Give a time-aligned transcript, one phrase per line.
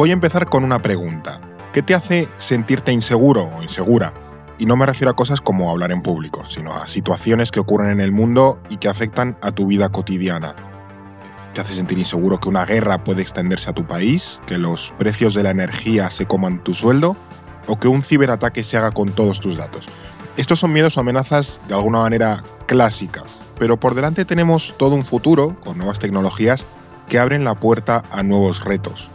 [0.00, 1.42] Voy a empezar con una pregunta.
[1.74, 4.14] ¿Qué te hace sentirte inseguro o insegura?
[4.56, 7.90] Y no me refiero a cosas como hablar en público, sino a situaciones que ocurren
[7.90, 10.56] en el mundo y que afectan a tu vida cotidiana.
[11.52, 14.40] ¿Te hace sentir inseguro que una guerra puede extenderse a tu país?
[14.46, 17.14] ¿Que los precios de la energía se coman tu sueldo?
[17.66, 19.86] ¿O que un ciberataque se haga con todos tus datos?
[20.38, 25.04] Estos son miedos o amenazas de alguna manera clásicas, pero por delante tenemos todo un
[25.04, 26.64] futuro con nuevas tecnologías
[27.06, 29.10] que abren la puerta a nuevos retos.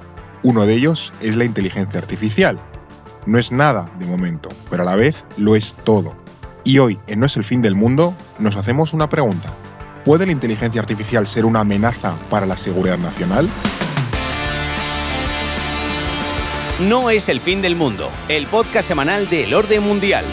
[0.45, 2.59] Uno de ellos es la inteligencia artificial.
[3.25, 6.13] No es nada de momento, pero a la vez lo es todo.
[6.63, 9.49] Y hoy, en No es el fin del mundo, nos hacemos una pregunta.
[10.05, 13.49] ¿Puede la inteligencia artificial ser una amenaza para la seguridad nacional?
[16.88, 20.25] No es el fin del mundo, el podcast semanal del orden mundial.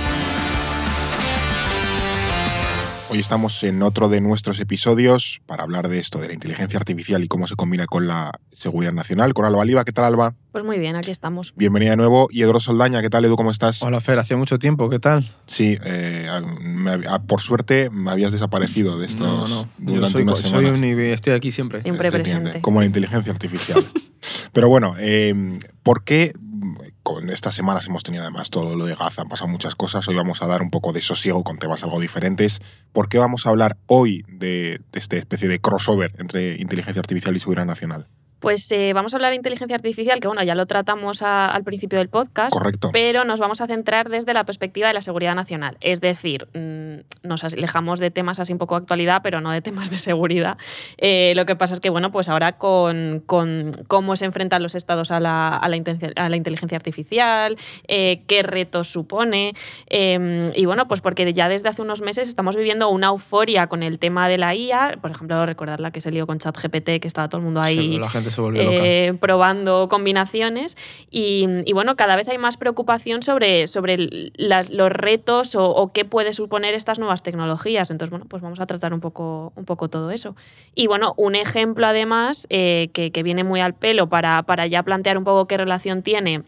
[3.12, 7.22] Hoy estamos en otro de nuestros episodios para hablar de esto, de la inteligencia artificial
[7.22, 9.34] y cómo se combina con la seguridad nacional.
[9.34, 10.34] Con Alba Oliva, ¿qué tal Alba?
[10.50, 11.52] Pues muy bien, aquí estamos.
[11.54, 12.28] Bienvenida de nuevo.
[12.30, 13.36] Y Eduardo Soldaña, ¿qué tal Edu?
[13.36, 13.82] ¿Cómo estás?
[13.82, 15.30] Hola Fer, hacía mucho tiempo, ¿qué tal?
[15.46, 16.26] Sí, eh,
[16.62, 19.68] me- ah, por suerte me habías desaparecido de estos no, no.
[19.78, 20.78] Yo durante soy, unas soy semanas.
[20.78, 21.82] un IB, estoy aquí siempre.
[21.82, 22.62] Siempre presente.
[22.62, 23.84] Como la inteligencia artificial.
[24.54, 26.32] Pero bueno, eh, ¿por qué
[27.02, 30.14] con estas semanas hemos tenido además todo lo de Gaza, han pasado muchas cosas, hoy
[30.14, 32.60] vamos a dar un poco de sosiego con temas algo diferentes.
[32.92, 37.36] ¿Por qué vamos a hablar hoy de, de esta especie de crossover entre inteligencia artificial
[37.36, 38.06] y seguridad nacional?
[38.42, 41.62] Pues eh, vamos a hablar de inteligencia artificial, que bueno, ya lo tratamos a- al
[41.64, 42.52] principio del podcast.
[42.52, 42.90] Correcto.
[42.92, 45.76] Pero nos vamos a centrar desde la perspectiva de la seguridad nacional.
[45.80, 49.62] Es decir, mm, nos alejamos de temas así un poco de actualidad, pero no de
[49.62, 50.58] temas de seguridad.
[50.98, 54.74] Eh, lo que pasa es que, bueno, pues ahora con, con cómo se enfrentan los
[54.74, 59.54] estados a la, a la intenci- a la inteligencia artificial, eh, qué retos supone.
[59.88, 63.82] eh, y bueno, pues porque ya desde hace unos meses estamos viviendo una euforia con
[63.82, 64.98] el tema de la IA.
[65.00, 67.78] Por ejemplo, recordar la que se lió con ChatGPT, que estaba todo el mundo ahí
[67.78, 68.30] Sí, la gente
[68.62, 70.76] eh, probando combinaciones
[71.10, 76.04] y, bueno, cada vez hay más preocupación sobre, sobre las- los retos o, o qué
[76.04, 77.90] puede suponer estas nuevas tecnologías.
[77.90, 80.36] Entonces, bueno, pues vamos a tratar un poco, un poco todo eso.
[80.74, 84.82] Y bueno, un ejemplo además eh, que, que viene muy al pelo para, para ya
[84.82, 86.42] plantear un poco qué relación tiene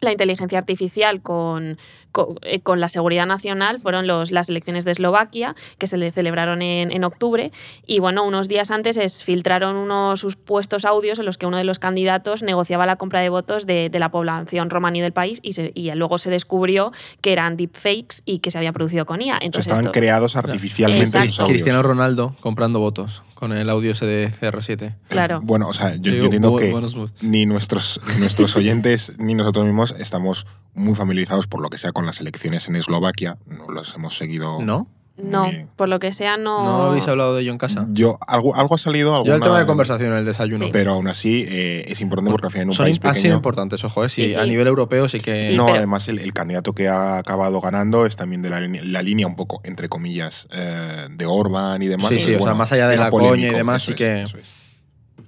[0.00, 1.78] la inteligencia artificial con,
[2.12, 6.12] con, eh, con la seguridad nacional fueron los, las elecciones de Eslovaquia, que se le
[6.12, 7.50] celebraron en, en octubre.
[7.86, 11.64] Y bueno, unos días antes es, filtraron unos supuestos audios en los que uno de
[11.64, 15.54] los candidatos negociaba la compra de votos de, de la población romaní del país y,
[15.54, 19.34] se- y luego se descubrió que eran deepfakes y que se había producido con IA.
[19.34, 21.18] O sea, Entonces, estaban esto- creados artificialmente.
[21.46, 24.94] Cristiano Ronaldo comprando votos con el audio ese de CR7.
[25.08, 25.40] Claro.
[25.42, 29.96] Bueno, o sea, yo, entiendo bu- que ni nuestros, ni nuestros oyentes ni nosotros mismos
[29.98, 33.38] estamos muy familiarizados por lo que sea con las elecciones en Eslovaquia.
[33.46, 34.62] No las hemos seguido.
[34.62, 34.86] ¿No?
[35.16, 35.68] No, Bien.
[35.76, 36.64] por lo que sea, no.
[36.64, 37.86] ¿No habéis hablado de ello en casa?
[37.90, 40.64] Yo, algo, algo ha salido, Yo alguna, el tema de conversación en el desayuno.
[40.66, 40.70] Sí.
[40.72, 43.14] Pero aún así eh, es importante porque al final en un Son país in- han
[43.14, 43.34] sido pequeño.
[43.36, 44.08] importantes, ojo, ¿eh?
[44.08, 44.40] Sí, Sí, sí.
[44.40, 45.48] a nivel europeo sí que...
[45.50, 48.60] Sí, no, pero- además el, el candidato que ha acabado ganando es también de la,
[48.60, 52.08] línea- la línea un poco, entre comillas, eh, de Orban y demás.
[52.08, 54.22] Sí, sí, o sea, más allá de la coña y polémico, demás, sí es, que-
[54.22, 54.50] eso es.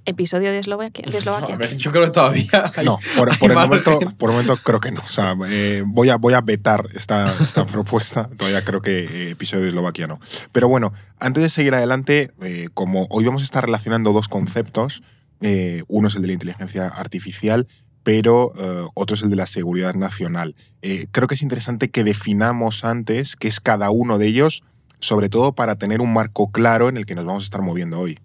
[0.07, 1.05] Episodio de Eslovaquia.
[1.11, 1.55] de Eslovaquia.
[1.55, 2.73] A ver, yo creo que todavía...
[2.75, 5.01] hay- No, por, hay por el momento, por el momento creo que no.
[5.01, 8.29] O sea, eh, voy, a, voy a vetar esta, esta propuesta.
[8.37, 10.21] Todavía creo que eh, episodio de Eslovaquia no.
[10.53, 15.03] Pero bueno, antes de seguir adelante, eh, como hoy vamos a estar relacionando dos conceptos,
[15.41, 17.67] eh, uno es el de la inteligencia artificial,
[18.03, 18.53] pero
[18.95, 20.55] otro es el de la seguridad nacional.
[20.83, 24.63] Eh, creo que es interesante que definamos antes qué es cada uno de ellos,
[25.01, 27.99] sobre todo para tener un marco claro en el que nos vamos a estar moviendo
[27.99, 28.19] hoy.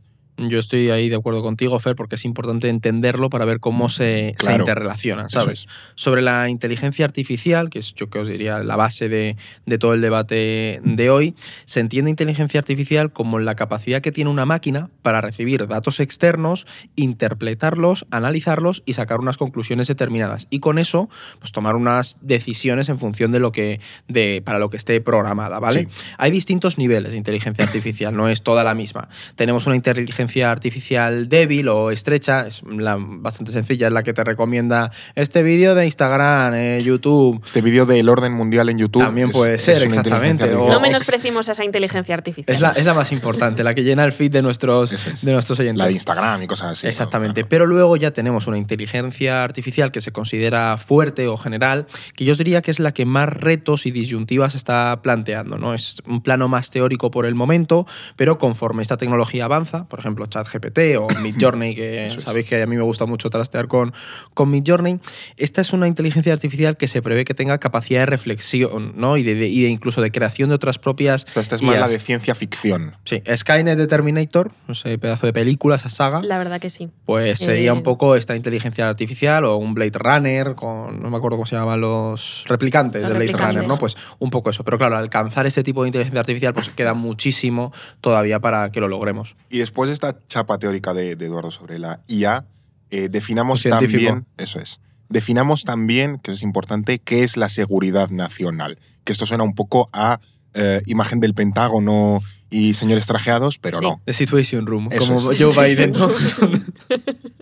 [0.48, 4.30] Yo estoy ahí de acuerdo contigo, Fer, porque es importante entenderlo para ver cómo se,
[4.38, 4.63] se Claro.
[4.63, 5.62] interrelacionan, ¿sabes?
[5.62, 5.68] es.
[5.96, 9.36] Sobre la inteligencia artificial, que es yo que os diría la base de,
[9.66, 11.36] de todo el debate de hoy,
[11.66, 16.66] se entiende inteligencia artificial como la capacidad que tiene una máquina para recibir datos externos,
[16.96, 20.48] interpretarlos, analizarlos y sacar unas conclusiones determinadas.
[20.50, 21.10] Y con eso,
[21.40, 25.60] pues tomar unas decisiones en función de lo que, de, para lo que esté programada,
[25.60, 25.81] ¿vale?
[25.81, 25.88] Sí.
[26.18, 29.10] Hay distintos niveles de inteligencia artificial, no es toda la misma.
[29.36, 34.14] Tenemos una inteligencia inteligencia artificial débil o estrecha, es la, bastante sencilla, es la que
[34.14, 37.42] te recomienda este vídeo de Instagram, eh, YouTube.
[37.44, 39.02] Este vídeo del orden mundial en YouTube.
[39.04, 40.81] También puede ser, una exactamente, o- No artificial.
[40.81, 42.54] menosprecimos esa inteligencia artificial.
[42.56, 45.22] Es la, es la más importante, la que llena el feed de nuestros, es.
[45.24, 45.78] de nuestros oyentes.
[45.78, 46.86] La de Instagram y cosas así.
[46.86, 46.90] ¿no?
[46.90, 47.44] Exactamente.
[47.46, 52.34] Pero luego ya tenemos una inteligencia artificial que se considera fuerte o general, que yo
[52.34, 55.58] os diría que es la que más retos y disyuntivas está planteando.
[55.58, 55.74] ¿no?
[55.74, 60.19] Es un plano más teórico por el momento, pero conforme esta tecnología avanza, por ejemplo,
[60.27, 62.13] ChatGPT o Midjourney, que es.
[62.13, 63.94] sabéis que a mí me gusta mucho trastear con,
[64.33, 65.00] con Midjourney,
[65.38, 69.18] esta es una inteligencia artificial que se prevé que tenga capacidad de reflexión ¿no?
[69.18, 71.25] y, de, de- y de incluso de creación de otras propias.
[71.30, 72.95] O sea, esta es más la de ciencia ficción.
[73.06, 76.22] Sí, Skynet de Terminator, ese pedazo de película, esa saga.
[76.22, 76.89] La verdad que sí.
[77.06, 81.18] Pues sería Eh, un poco esta inteligencia artificial o un Blade Runner con, no me
[81.18, 83.56] acuerdo cómo se llamaban los replicantes Los de Blade replicantes.
[83.56, 83.77] Runner, ¿no?
[83.77, 84.63] Pues un poco eso.
[84.63, 88.88] Pero claro, alcanzar este tipo de inteligencia artificial pues queda muchísimo todavía para que lo
[88.88, 89.36] logremos.
[89.50, 92.46] Y después de esta chapa teórica de, de Eduardo sobre la IA,
[92.90, 94.06] eh, definamos científico.
[94.06, 94.80] también, eso es,
[95.10, 98.80] definamos también, que es importante, qué es la seguridad nacional.
[99.04, 100.22] Que esto suena un poco a
[100.54, 104.01] eh, imagen del Pentágono y señores trajeados, pero no.
[104.06, 105.42] The Situation Room, Eso como es.
[105.42, 106.10] Joe Biden, ¿no?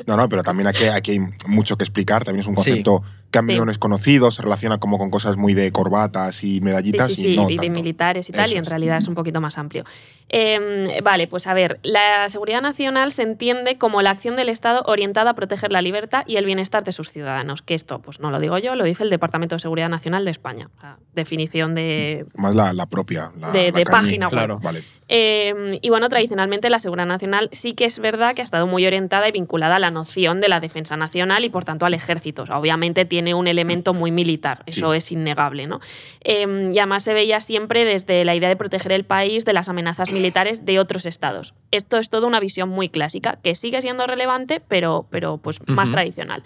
[0.05, 2.23] No, no, pero también aquí, aquí hay mucho que explicar.
[2.23, 2.63] También es un Sí.
[2.69, 3.59] concepto que a mí Sí.
[3.59, 7.15] no es conocido, se relaciona como con cosas muy de corbatas y Sí, medallitas sí,
[7.21, 7.73] sí, y no y de tanto.
[7.73, 8.69] militares y tal, Eso y en es.
[8.69, 9.83] realidad es un poquito más amplio.
[10.29, 14.81] Eh, vale, pues a ver, la seguridad nacional se entiende como la acción del Estado
[14.85, 18.31] orientada a proteger la libertad y el bienestar de sus ciudadanos, que esto pues no
[18.31, 20.69] lo digo yo, lo dice el Departamento de Seguridad Nacional de España.
[20.77, 23.31] O sea, definición de, Más la, la propia.
[23.39, 24.31] La, de, la de página web.
[24.33, 24.59] Claro.
[24.61, 24.83] Vale.
[25.09, 28.85] Eh, y bueno, tradicionalmente la seguridad nacional sí que es verdad que ha estado muy
[28.85, 32.43] orientada y vinculada a la noción de la defensa nacional y por tanto al ejército.
[32.43, 34.97] O sea, obviamente tiene un elemento muy militar, eso Sí.
[34.97, 35.67] es innegable.
[35.67, 35.79] ¿no?
[36.23, 39.69] Eh, y además se veía siempre desde la idea de proteger el país de las
[39.69, 41.53] amenazas militares de otros estados.
[41.71, 45.89] Esto es toda una visión muy clásica, que sigue siendo relevante, pero, pero pues más
[45.91, 46.43] tradicional.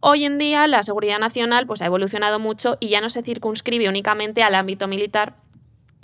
[0.00, 3.88] Hoy en día la seguridad nacional pues, ha evolucionado mucho y ya no se circunscribe
[3.88, 5.34] únicamente al ámbito militar,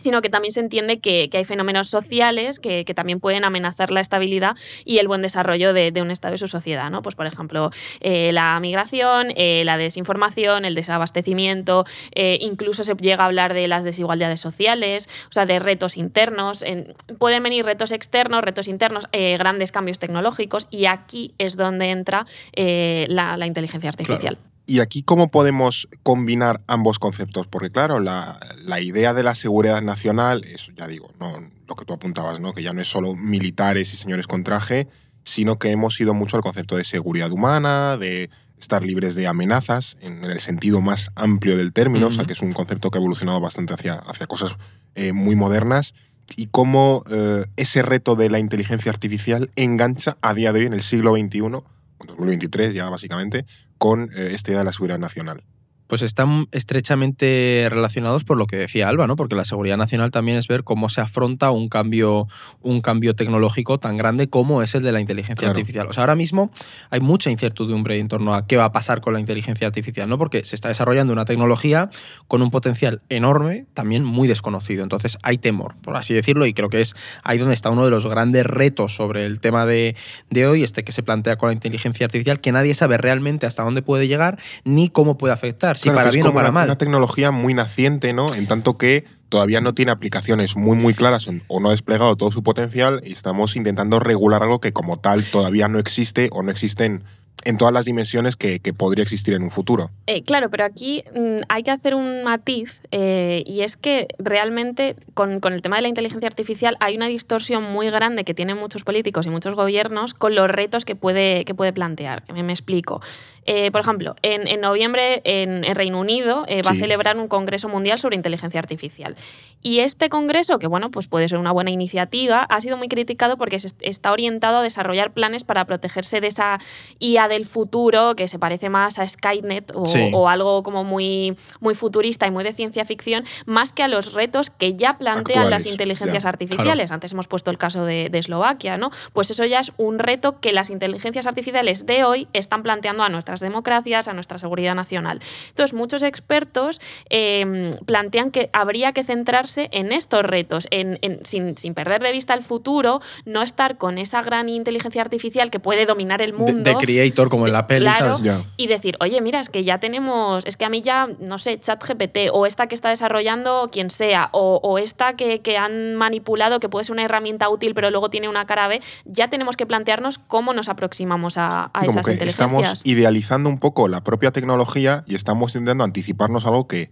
[0.02, 3.90] sino que también se entiende que, que hay fenómenos sociales que, que también pueden amenazar
[3.90, 6.90] la estabilidad y el buen desarrollo de, de un Estado y su sociedad.
[6.90, 7.02] ¿no?
[7.02, 7.70] Pues, por ejemplo,
[8.00, 11.84] eh, la migración, eh, la desinformación, el desabastecimiento,
[12.14, 16.62] eh, incluso se llega a hablar de las desigualdades sociales, o sea, de retos internos.
[16.62, 22.26] En- pueden venir retos externos, retos internos, grandes cambios tecnológicos y aquí es donde entra
[22.56, 24.38] la, la inteligencia artificial.
[24.64, 27.46] Y aquí, ¿cómo podemos combinar ambos conceptos?
[27.48, 31.32] Porque, claro, la, la idea de la seguridad nacional, es, ya digo, no
[31.72, 32.52] lo que tú apuntabas, ¿no?
[32.52, 34.88] que ya no es solo militares y señores con traje,
[35.24, 39.96] sino que hemos ido mucho al concepto de seguridad humana, de estar libres de amenazas,
[40.00, 43.00] en el sentido más amplio del término, o sea, que es un concepto que ha
[43.00, 44.56] evolucionado bastante hacia, hacia cosas
[44.94, 45.94] eh, muy modernas,
[46.36, 50.72] y cómo eh, ese reto de la inteligencia artificial engancha a día de hoy, en
[50.74, 53.46] el siglo XXI, en 2023 ya básicamente,
[53.82, 55.42] con eh, esta idea de la seguridad nacional.
[55.92, 59.14] Pues están estrechamente relacionados por lo que decía Alba, ¿no?
[59.14, 62.28] Porque la seguridad nacional también es ver cómo se afronta un cambio,
[62.62, 65.50] un cambio tecnológico tan grande como es el de la inteligencia Claro.
[65.50, 65.88] artificial.
[65.88, 66.50] O sea, ahora mismo
[66.88, 70.16] hay mucha incertidumbre en torno a qué va a pasar con la inteligencia artificial, ¿no?
[70.16, 71.90] Porque se está desarrollando una tecnología
[72.26, 74.84] con un potencial enorme, también muy desconocido.
[74.84, 77.90] Entonces hay temor, por así decirlo, y creo que es ahí donde está uno de
[77.90, 79.94] los grandes retos sobre el tema de,
[80.30, 83.62] de hoy, este que se plantea con la inteligencia artificial, que nadie sabe realmente hasta
[83.62, 86.52] dónde puede llegar ni cómo puede afectar, si Claro, para es bien o para una,
[86.52, 86.68] mal.
[86.68, 88.34] una tecnología muy naciente, ¿no?
[88.34, 92.30] En tanto que todavía no tiene aplicaciones muy, muy claras o no ha desplegado todo
[92.30, 96.50] su potencial y estamos intentando regular algo que como tal todavía no existe o no
[96.50, 97.02] existen
[97.44, 99.90] en todas las dimensiones que, que podría existir en un futuro.
[100.06, 104.96] Eh, claro, pero aquí mm, hay que hacer un matiz eh, y es que realmente
[105.14, 108.58] con, con el tema de la inteligencia artificial hay una distorsión muy grande que tienen
[108.58, 112.22] muchos políticos y muchos gobiernos con los retos que puede, que puede plantear.
[112.32, 113.00] Me, me explico.
[113.46, 117.26] Eh, por ejemplo, en, en noviembre en, en Reino Unido eh, va a celebrar un
[117.28, 119.16] congreso mundial sobre inteligencia artificial.
[119.64, 123.36] Y este congreso, que bueno, pues puede ser una buena iniciativa, ha sido muy criticado
[123.36, 126.58] porque se est- está orientado a desarrollar planes para protegerse de esa
[126.98, 130.10] IA del futuro que se parece más a Skynet o, Sí.
[130.12, 134.12] o algo como muy, muy futurista y muy de ciencia ficción, más que a los
[134.14, 136.90] retos que ya plantean las inteligencias ya, artificiales.
[136.90, 138.90] Antes hemos puesto el caso de, de Eslovaquia, ¿no?
[139.12, 143.08] Pues eso ya es un reto que las inteligencias artificiales de hoy están planteando a
[143.08, 145.20] nuestras nuestras democracias, a nuestra seguridad nacional.
[145.48, 151.56] Entonces, muchos expertos eh, plantean que habría que centrarse en estos retos, en, en- sin,
[151.56, 155.86] sin perder de vista el futuro, no estar con esa gran inteligencia artificial que puede
[155.86, 156.68] dominar el mundo.
[156.70, 158.18] de creator, como en la peli, Claro.
[158.18, 158.44] ¿sabes?
[158.58, 161.58] Y decir, oye, mira, es que ya tenemos, es que a mí ya, no sé,
[161.58, 166.60] ChatGPT o esta que está desarrollando quien sea, o, o esta que, que han manipulado,
[166.60, 169.64] que puede ser una herramienta útil, pero luego tiene una cara B, ya tenemos que
[169.66, 172.28] plantearnos cómo nos aproximamos a, a Como esas que inteligencias.
[172.28, 176.90] estamos idealizando un poco la propia tecnología y estamos intentando anticiparnos algo que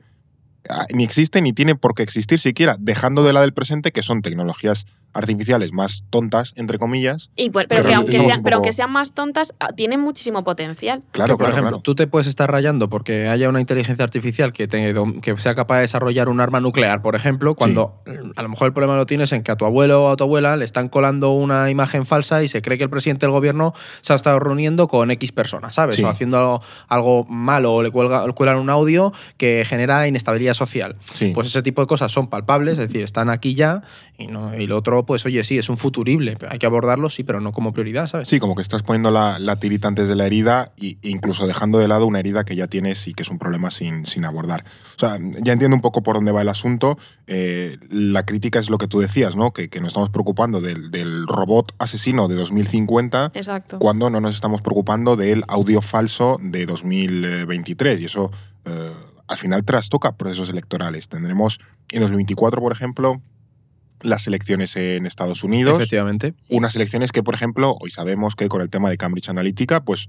[0.69, 4.03] ah, ni existe ni tiene por qué existir siquiera, dejando de lado el presente que
[4.03, 7.31] son tecnologías artificiales más tontas, entre comillas.
[7.37, 10.01] Y pues- Pero que aunque sean, un pero poco- aunque sean más tontas, ah, tienen
[10.01, 11.03] muchísimo potencial.
[11.13, 11.83] Claro, que, por claro, ejemplo, claro.
[11.83, 15.77] tú te puedes estar rayando porque haya una inteligencia artificial que, te- que sea capaz
[15.77, 19.07] de desarrollar un arma nuclear, por ejemplo, cuando mm, a lo mejor el problema lo
[19.07, 22.07] tienes en que a tu abuelo o a tu abuela le están colando una imagen
[22.07, 25.33] falsa y se cree que el presidente del gobierno se ha estado reuniendo con X
[25.33, 25.97] personas, ¿sabes?
[25.97, 26.03] Sí.
[26.05, 30.55] O haciendo algo, algo malo o le cuelga, le cuelan un audio que genera inestabilidad
[30.55, 30.97] social.
[31.15, 31.33] Sí.
[31.35, 33.83] Pues ese tipo de cosas son palpables, es decir, están aquí ya
[34.19, 37.25] y, no, y lo otro, pues oye, sí, es un futurible, hay que abordarlo, sí,
[37.25, 38.29] pero no como prioridad, ¿sabes?
[38.29, 41.79] Sí, como que estás poniendo la, la tirita antes de la herida e incluso dejando
[41.79, 44.65] de lado una herida que ya tienes y que es un problema sin, sin abordar.
[44.97, 46.99] O sea, ya entiendo un poco por dónde va el asunto.
[47.27, 49.53] Eh, la crítica es lo que tú decías, ¿no?
[49.53, 53.79] Que, que nos estamos preocupando del, del robot asesino de 2050 Exacto.
[53.79, 58.01] cuando no nos estamos preocupando del audio falso de 2023.
[58.01, 58.31] Y eso
[58.65, 58.93] eh,
[59.29, 61.09] al final trastoca procesos electorales.
[61.09, 61.61] Tendremos
[61.93, 63.21] en 2024, por ejemplo,
[64.03, 65.77] las elecciones en Estados Unidos.
[65.77, 66.35] Efectivamente.
[66.49, 70.09] Unas elecciones que, por ejemplo, hoy sabemos que con el tema de Cambridge Analytica, pues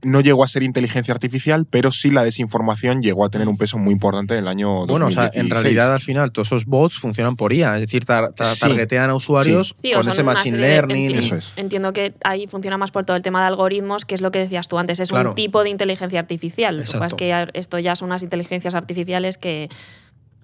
[0.00, 3.78] no llegó a ser inteligencia artificial, pero sí la desinformación llegó a tener un peso
[3.78, 4.88] muy importante en el año 2016.
[4.92, 8.04] Bueno, o sea, en realidad al final todos esos bots funcionan por IA, es decir,
[8.04, 11.10] tar- tar- targetean a usuarios Sí, con ese machine learning.
[11.10, 11.52] enti- Eso es.
[11.56, 14.38] Entiendo que ahí funciona más por todo el tema de algoritmos, que es lo que
[14.38, 15.30] decías tú antes, es Claro.
[15.30, 16.76] un tipo de inteligencia artificial.
[16.76, 17.52] Lo que pasa es Exacto.
[17.52, 19.68] que esto ya son unas inteligencias artificiales que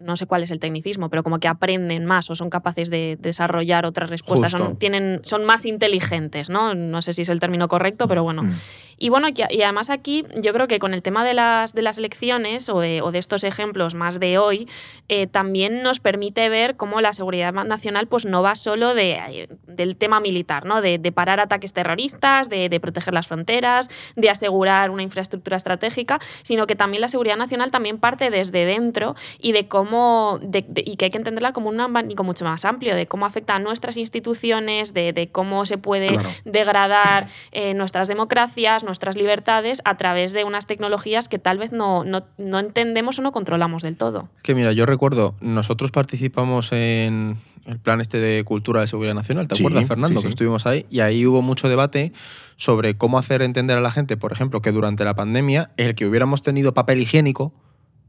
[0.04, 3.16] no sé cuál es el tecnicismo, pero como que aprenden más o son capaces de
[3.18, 4.66] desarrollar otras respuestas, Justo.
[4.66, 6.74] son, tienen, son más inteligentes, ¿no?
[6.74, 8.42] No sé si es el término correcto, pero bueno.
[8.42, 8.60] Mm.
[9.04, 11.98] Y bueno, y además aquí yo creo que con el tema de las, de las
[11.98, 14.66] elecciones o de, o de estos ejemplos más de hoy,
[15.10, 19.96] eh, también nos permite ver cómo la seguridad nacional pues no va solo de, del
[19.96, 20.80] tema militar, ¿no?
[20.80, 26.18] de, de parar ataques terroristas, de, de proteger las fronteras, de asegurar una infraestructura estratégica,
[26.42, 30.96] sino que también la seguridad nacional también parte desde dentro y de cómo, de- y
[30.96, 33.98] que hay que entenderla como un abanico mucho más amplio, de cómo afecta a nuestras
[33.98, 36.30] instituciones, de, de cómo se puede Claro.
[36.46, 42.04] degradar eh, nuestras democracias, nuestras libertades a través de unas tecnologías que tal vez no,
[42.04, 44.28] no, no entendemos o no controlamos del todo.
[44.44, 49.48] Que mira, yo recuerdo, nosotros participamos en el plan este de cultura de seguridad nacional,
[49.48, 50.10] ¿te Sí, acuerdas, Fernando?
[50.10, 50.22] sí, sí.
[50.22, 52.12] Que estuvimos ahí y ahí hubo mucho debate
[52.56, 56.06] sobre cómo hacer entender a la gente, por ejemplo, que durante la pandemia el que
[56.06, 57.52] hubiéramos tenido papel higiénico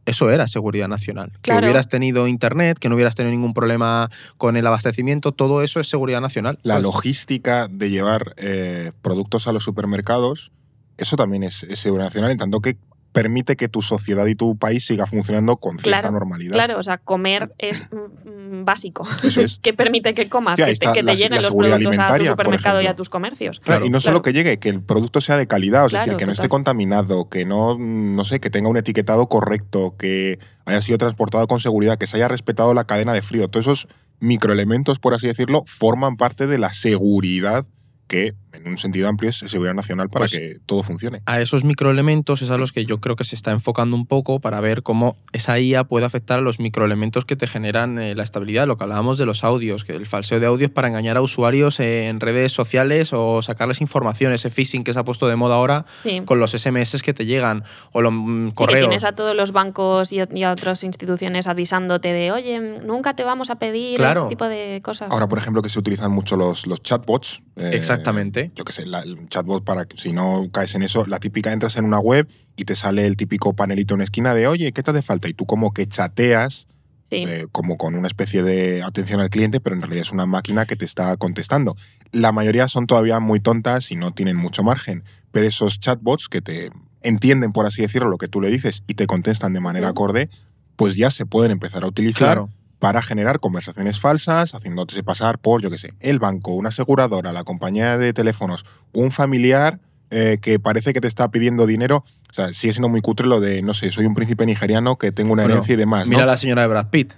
[0.06, 1.32] eso era seguridad nacional.
[1.42, 1.62] Claro.
[1.62, 5.80] Que hubieras tenido internet, que no hubieras tenido ningún problema con el abastecimiento, todo eso
[5.80, 6.60] es seguridad nacional.
[6.62, 10.52] La Pues, logística de llevar eh, productos a los supermercados,
[10.98, 12.78] eso también es, es seguridad nacional, en tanto que
[13.12, 16.52] permite que tu sociedad y tu país siga funcionando con cierta Claro, normalidad.
[16.52, 19.08] Claro, o sea, comer es mm, básico.
[19.24, 19.58] Eso es.
[19.62, 22.26] que permite que comas, que te, que te la- lleguen la los productos a tu
[22.26, 23.62] supermercado y a tus comercios.
[23.62, 26.18] Claro, y no solo que llegue, que el producto sea de calidad, es Claro, decir,
[26.18, 30.82] que no esté contaminado, que no, no sé, que tenga un etiquetado correcto, que haya
[30.82, 33.48] sido transportado con seguridad, que se haya respetado la cadena de frío.
[33.48, 33.88] Todos esos
[34.20, 37.66] microelementos, por así decirlo, forman parte de la seguridad
[38.08, 41.22] que, en un sentido amplio, es seguridad nacional para Pues- que todo funcione.
[41.26, 44.40] a esos microelementos es a los que yo creo que se está enfocando un poco
[44.40, 48.24] para ver cómo esa IA puede afectar a los microelementos que te generan eh, la
[48.24, 48.68] estabilidad.
[48.68, 51.80] Lo que hablábamos de los audios, que el falseo de audios para engañar a usuarios
[51.80, 55.86] en redes sociales o sacarles información, ese phishing que se ha puesto de moda ahora
[56.04, 56.22] Sí.
[56.26, 58.80] con los SMS que te llegan o los mm, Sí, que correos.
[58.88, 63.24] tienes a todos los bancos y, y a otras instituciones avisándote de, oye, nunca te
[63.24, 64.24] vamos a pedir Claro.
[64.24, 65.10] este tipo de cosas.
[65.12, 67.42] Ahora, por ejemplo, que se utilizan mucho los, los chatbots.
[67.58, 68.45] eh, Exactamente.
[68.56, 71.52] Yo qué sé, la- el chatbot, para que si no caes en eso, la típica,
[71.54, 74.84] entras en una web y te sale el típico panelito en esquina de, oye, ¿qué
[74.84, 75.28] te hace falta?
[75.28, 76.68] Y tú como que chateas
[77.10, 77.24] sí.
[77.28, 80.66] eh, como con una especie de atención al cliente, pero en realidad es una máquina
[80.66, 81.76] que te está contestando.
[82.12, 86.42] La mayoría son todavía muy tontas y no tienen mucho margen, pero esos chatbots que
[86.42, 86.72] te
[87.02, 90.30] entienden, por así decirlo, lo que tú le dices y te contestan de manera acorde,
[90.76, 92.50] pues ya se pueden empezar a utilizar Claro.
[92.80, 97.44] Para generar conversaciones falsas, haciéndote pasar por, yo qué sé, el banco, una aseguradora, la
[97.44, 99.80] compañía de teléfonos, un familiar
[100.12, 102.04] eh, que parece que te está pidiendo dinero.
[102.30, 105.12] O sea, sigue siendo muy cutre lo de, no sé, soy un príncipe nigeriano que
[105.12, 106.06] tengo una Bueno, herencia y demás.
[106.06, 106.12] ¿no?
[106.12, 107.14] Mira la señora de Brad Pitt.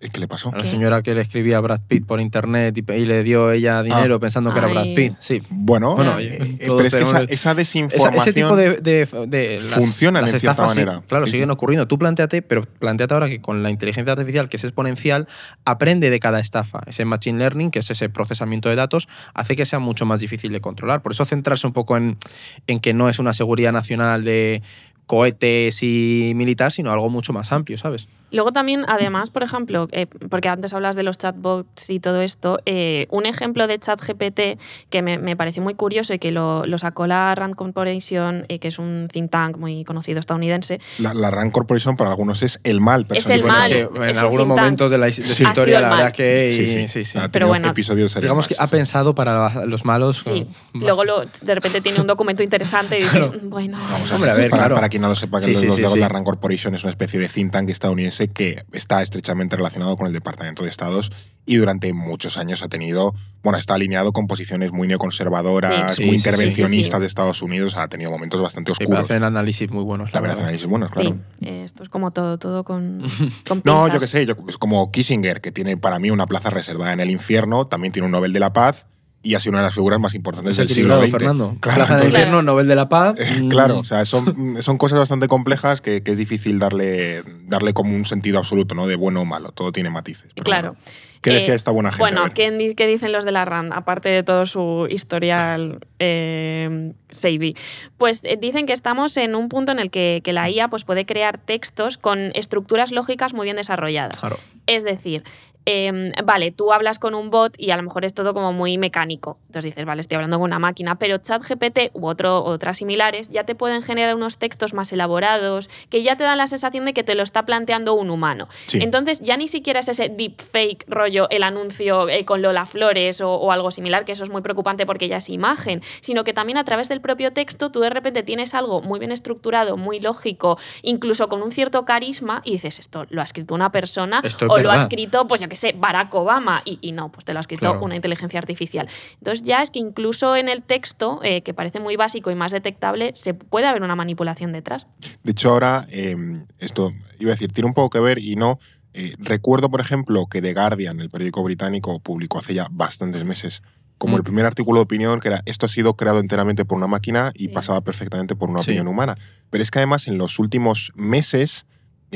[0.00, 0.50] ¿Qué le pasó?
[0.52, 3.50] A la señora que le escribía a Brad Pitt por internet y, y le dio
[3.52, 4.84] ella dinero pensando que era Brad.
[4.94, 5.14] Pitt.
[5.18, 5.40] Sí.
[5.48, 8.16] Bueno, Bueno, eh, eh, pero es que esa, tenemos- esa Esa- desinformación...
[8.20, 11.02] ese tipo de, de- de- las- Funcionan las en cierta sí, manera.
[11.08, 11.52] claro, Sí, siguen sí.
[11.52, 11.88] ocurriendo.
[11.88, 15.26] Tú planteate, pero planteate ahora que con la inteligencia artificial, que es exponencial,
[15.64, 16.80] aprende de cada estafa.
[16.86, 20.52] Ese machine learning, que es ese procesamiento de datos, hace que sea mucho más difícil
[20.52, 21.00] de controlar.
[21.00, 22.18] Por eso centrarse un poco en,
[22.66, 24.60] en que no es una seguridad nacional de
[25.06, 28.06] cohetes y militar, sino algo mucho más amplio, ¿sabes?
[28.34, 32.58] Luego también, además, por ejemplo, eh, porque antes hablas de los chatbots y todo esto,
[32.66, 34.58] eh, un ejemplo de chat GPT
[34.90, 38.58] que me, me pareció muy curioso y que lo, lo sacó la Rand Corporation, eh,
[38.58, 42.58] que es un think tank muy conocido estadounidense, La, la Rand Corporation para algunos es
[42.64, 43.70] el mal Es el mal.
[43.70, 45.98] es que en es algunos momentos de, la, de su historia, la mal.
[45.98, 46.50] verdad que...
[46.52, 46.88] Sí, y- sí.
[46.88, 47.18] sí, sí.
[47.18, 47.68] Ha Pero tenido bueno.
[47.68, 50.22] episodios Digamos que ha pensado para los malos.
[50.24, 50.46] sí.
[50.72, 53.40] más- Luego lo- de repente tiene un documento interesante y dices, Claro.
[53.44, 54.74] bueno, Vamos Hombre, a ver, para, claro.
[54.74, 55.98] para quien no lo sepa, que Sí, los, sí, los sí, de sí.
[55.98, 60.06] la Rand Corporation es una especie de think tank estadounidense que está estrechamente relacionado con
[60.06, 61.10] el Departamento de Estados
[61.46, 66.02] y durante muchos años ha tenido, bueno, está alineado con posiciones muy neoconservadoras, Sí, sí,
[66.04, 67.00] muy sí, intervencionistas sí, sí.
[67.00, 69.04] de Estados Unidos, ha tenido momentos bastante oscuros.
[69.04, 70.10] hacen análisis muy buenos.
[70.10, 71.10] También hacen análisis buenos, claro.
[71.10, 73.02] sí, eh, esto es como todo, todo con,
[73.48, 76.50] con No, yo qué sé, yo, es como Kissinger, que tiene para mí una plaza
[76.50, 78.86] reservada en el infierno, también tiene un Nobel de la Paz
[79.24, 81.10] y ha sido una de las figuras más importantes Es del siglo XX.
[81.10, 81.56] Fernando.
[81.60, 83.16] Claro, entonces- infierno, Nobel de la Paz.
[83.18, 87.24] Eh, mm, Claro, o sea, son, son cosas bastante complejas que, que es difícil darle,
[87.48, 88.86] darle como un sentido absoluto, ¿no?
[88.86, 89.50] De bueno o malo.
[89.52, 90.30] Todo tiene matices.
[90.34, 90.68] pero Claro.
[90.74, 90.84] bueno.
[91.22, 92.02] ¿Qué decía Eh, esta buena gente?
[92.02, 92.22] Bueno.
[92.34, 97.56] ¿qué, di- qué dicen los de la RAND, aparte de todo su historial eh, shady?
[97.96, 100.84] Pues eh, dicen que estamos en un punto en el que, que la IA pues,
[100.84, 104.16] puede crear textos con estructuras lógicas muy bien desarrolladas.
[104.16, 104.36] Claro.
[104.66, 105.24] Es decir,
[105.64, 108.78] em, vale, tú hablas con un bot y a lo mejor es todo como muy
[108.78, 109.38] mecánico.
[109.46, 113.44] Entonces dices, vale, estoy hablando con una máquina, pero ChatGPT u otro, otras similares ya
[113.44, 117.04] te pueden generar unos textos más elaborados que ya te dan la sensación de que
[117.04, 118.48] te lo está planteando un humano.
[118.66, 118.78] Sí.
[118.80, 123.32] Entonces ya ni siquiera es ese deepfake rollo, el anuncio eh, con Lola Flores o,
[123.34, 126.58] o algo similar, que eso es muy preocupante porque ya es imagen, sino que también
[126.58, 130.58] a través del propio texto tú de repente tienes algo muy bien estructurado, muy lógico,
[130.82, 134.58] incluso con un cierto carisma y dices, esto lo ha escrito una persona Esto o
[134.58, 137.38] lo ha escrito, pues yo que sé, Barack Obama y, y no, pues te lo
[137.38, 137.80] ha escrito Claro.
[137.84, 138.88] una inteligencia artificial.
[139.18, 142.50] Entonces ya es que incluso en el texto, eh, que parece muy básico y más
[142.50, 144.88] detectable, se puede haber una manipulación detrás.
[145.22, 146.16] De hecho, ahora, eh,
[146.58, 148.58] esto iba a decir, tiene un poco que ver y no.
[148.94, 153.62] Eh, recuerdo, por ejemplo, que The Guardian, el periódico británico, publicó hace ya bastantes meses
[153.96, 154.16] como Mm.
[154.18, 157.30] el primer artículo de opinión que era esto ha sido creado enteramente por una máquina
[157.34, 157.48] y Sí.
[157.48, 158.70] pasaba perfectamente por una Sí.
[158.70, 159.14] opinión humana.
[159.50, 161.64] Pero es que además en los últimos meses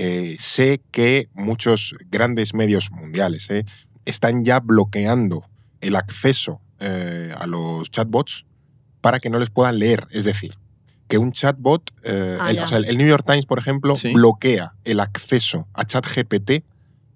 [0.01, 3.65] eh, sé que muchos grandes medios mundiales eh,
[4.05, 5.45] están ya bloqueando
[5.81, 8.45] el acceso eh, a los chatbots
[9.01, 10.07] para que no les puedan leer.
[10.11, 10.55] Es decir,
[11.09, 14.13] que un chatbot, eh, Ah, el, o sea, el New York Times, por ejemplo, Sí.
[14.13, 16.63] bloquea el acceso a ChatGPT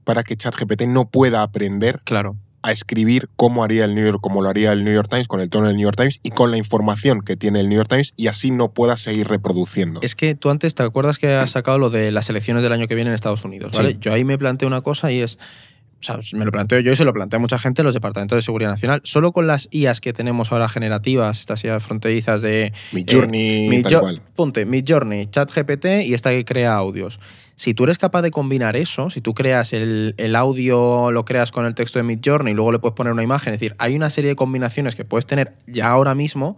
[0.05, 2.37] para que ChatGPT no pueda aprender Claro.
[2.63, 5.41] A escribir cómo haría el New York, como lo haría el New York Times, con
[5.41, 7.89] el tono del New York Times y con la información que tiene el New York
[7.89, 10.01] Times y así no pueda seguir reproduciendo.
[10.03, 12.87] Es que tú antes te acuerdas que has sacado lo de las elecciones del año
[12.87, 13.93] que viene en Estados Unidos, ¿vale?
[13.93, 13.99] Sí.
[14.01, 15.39] Yo ahí me planteo una cosa y es.
[16.01, 18.35] O sea, me lo planteo yo y se lo plantea mucha gente en los departamentos
[18.37, 19.01] de seguridad nacional.
[19.05, 23.83] Solo con las IAs que tenemos ahora generativas, estas IAs fronterizas de Mi Journey, Mi
[23.83, 24.21] tal Jo- cual.
[24.35, 27.21] Ponte Midjourney, ChatGPT y esta que crea audios.
[27.63, 31.53] Si tú eres capaz de combinar eso, si tú creas el, el audio, lo creas
[31.53, 33.95] con el texto de Midjourney y luego le puedes poner una imagen, es decir, hay
[33.95, 36.57] una serie de combinaciones que puedes tener ya ahora mismo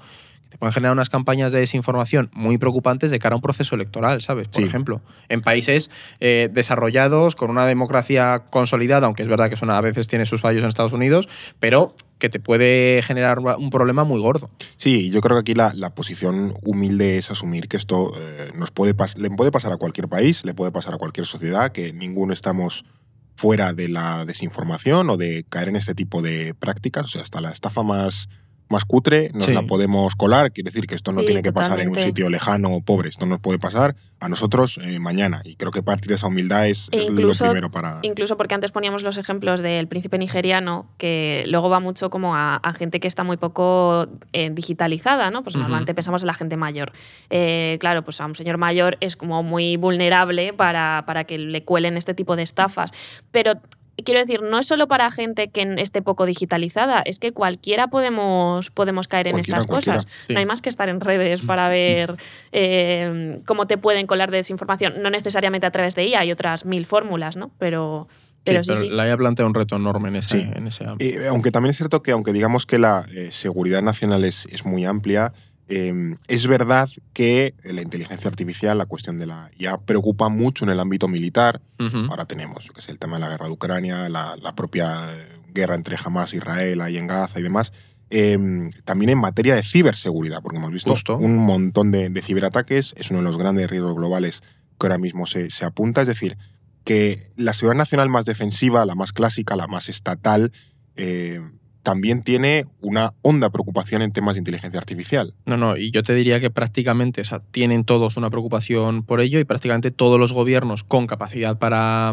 [0.54, 4.22] te pueden generar unas campañas de desinformación muy preocupantes de cara a un proceso electoral,
[4.22, 4.46] ¿sabes?
[4.46, 4.68] Por Sí.
[4.68, 5.90] ejemplo, en países
[6.20, 10.40] eh, desarrollados, con una democracia consolidada, aunque es verdad que eso a veces tiene sus
[10.40, 14.48] fallos en Estados Unidos, pero que te puede generar un problema muy gordo.
[14.76, 18.70] Sí, yo creo que aquí la, la posición humilde es asumir que esto eh, nos
[18.70, 22.32] puede le puede pasar a cualquier país, le puede pasar a cualquier sociedad, que ninguno
[22.32, 22.84] estamos
[23.34, 27.06] fuera de la desinformación o de caer en este tipo de prácticas.
[27.06, 28.28] O sea, hasta la estafa más,
[28.68, 29.52] más cutre nos Sí.
[29.52, 30.52] la podemos colar.
[30.52, 33.08] Quiere decir que esto no Sí, tiene que pasar en un sitio lejano o pobre.
[33.08, 35.42] Esto nos puede pasar a nosotros eh, mañana.
[35.44, 37.98] Y creo que partir de esa humildad es, E lo primero para...
[38.02, 42.56] Incluso porque antes poníamos los ejemplos del príncipe nigeriano, que luego va mucho como a,
[42.56, 45.42] a gente que está muy poco eh, digitalizada, ¿no?
[45.42, 46.92] Pues normalmente pensamos en la gente mayor.
[47.30, 51.64] Eh, claro, pues a un señor mayor es como muy vulnerable para, para que le
[51.64, 52.92] cuelen este tipo de estafas.
[53.30, 53.54] Pero
[54.02, 58.70] quiero decir, no es solo para gente que esté poco digitalizada, es que cualquiera podemos,
[58.70, 60.06] podemos caer en estas cosas.
[60.26, 60.32] Sí.
[60.32, 62.16] No hay más que estar en redes para ver
[62.52, 65.02] eh, cómo te pueden colar de desinformación.
[65.02, 67.50] No necesariamente a través de IA, hay otras mil fórmulas, ¿no?
[67.58, 68.08] Pero,
[68.44, 68.88] pero sí, sí.
[68.90, 70.50] la IA plantea un reto enorme en ese, Sí.
[70.54, 71.20] en ese ámbito.
[71.20, 74.64] Eh, aunque también es cierto que, aunque digamos que la eh, seguridad nacional es, es
[74.64, 75.32] muy amplia,
[75.68, 80.70] Eh, es verdad que la inteligencia artificial, la cuestión de la IA, preocupa mucho en
[80.70, 81.60] el ámbito militar.
[81.78, 85.12] Ahora tenemos, yo que sé, el tema de la guerra de Ucrania, la, la propia
[85.14, 87.72] eh, guerra entre Hamas e Israel ahí en Gaza y demás.
[88.10, 91.16] Eh, también en materia de ciberseguridad, porque hemos visto Justo.
[91.16, 94.42] un montón de, de ciberataques, es uno de los grandes riesgos globales
[94.78, 96.02] que ahora mismo se, se apunta.
[96.02, 96.36] Es decir,
[96.84, 100.52] que la seguridad nacional más defensiva, la más clásica, la más estatal,
[100.96, 101.40] eh,
[101.84, 105.34] también tiene una honda preocupación en temas de inteligencia artificial.
[105.46, 109.20] No, no, y yo te diría que prácticamente, o sea, tienen todos una preocupación por
[109.20, 112.12] ello y prácticamente todos los gobiernos con capacidad para,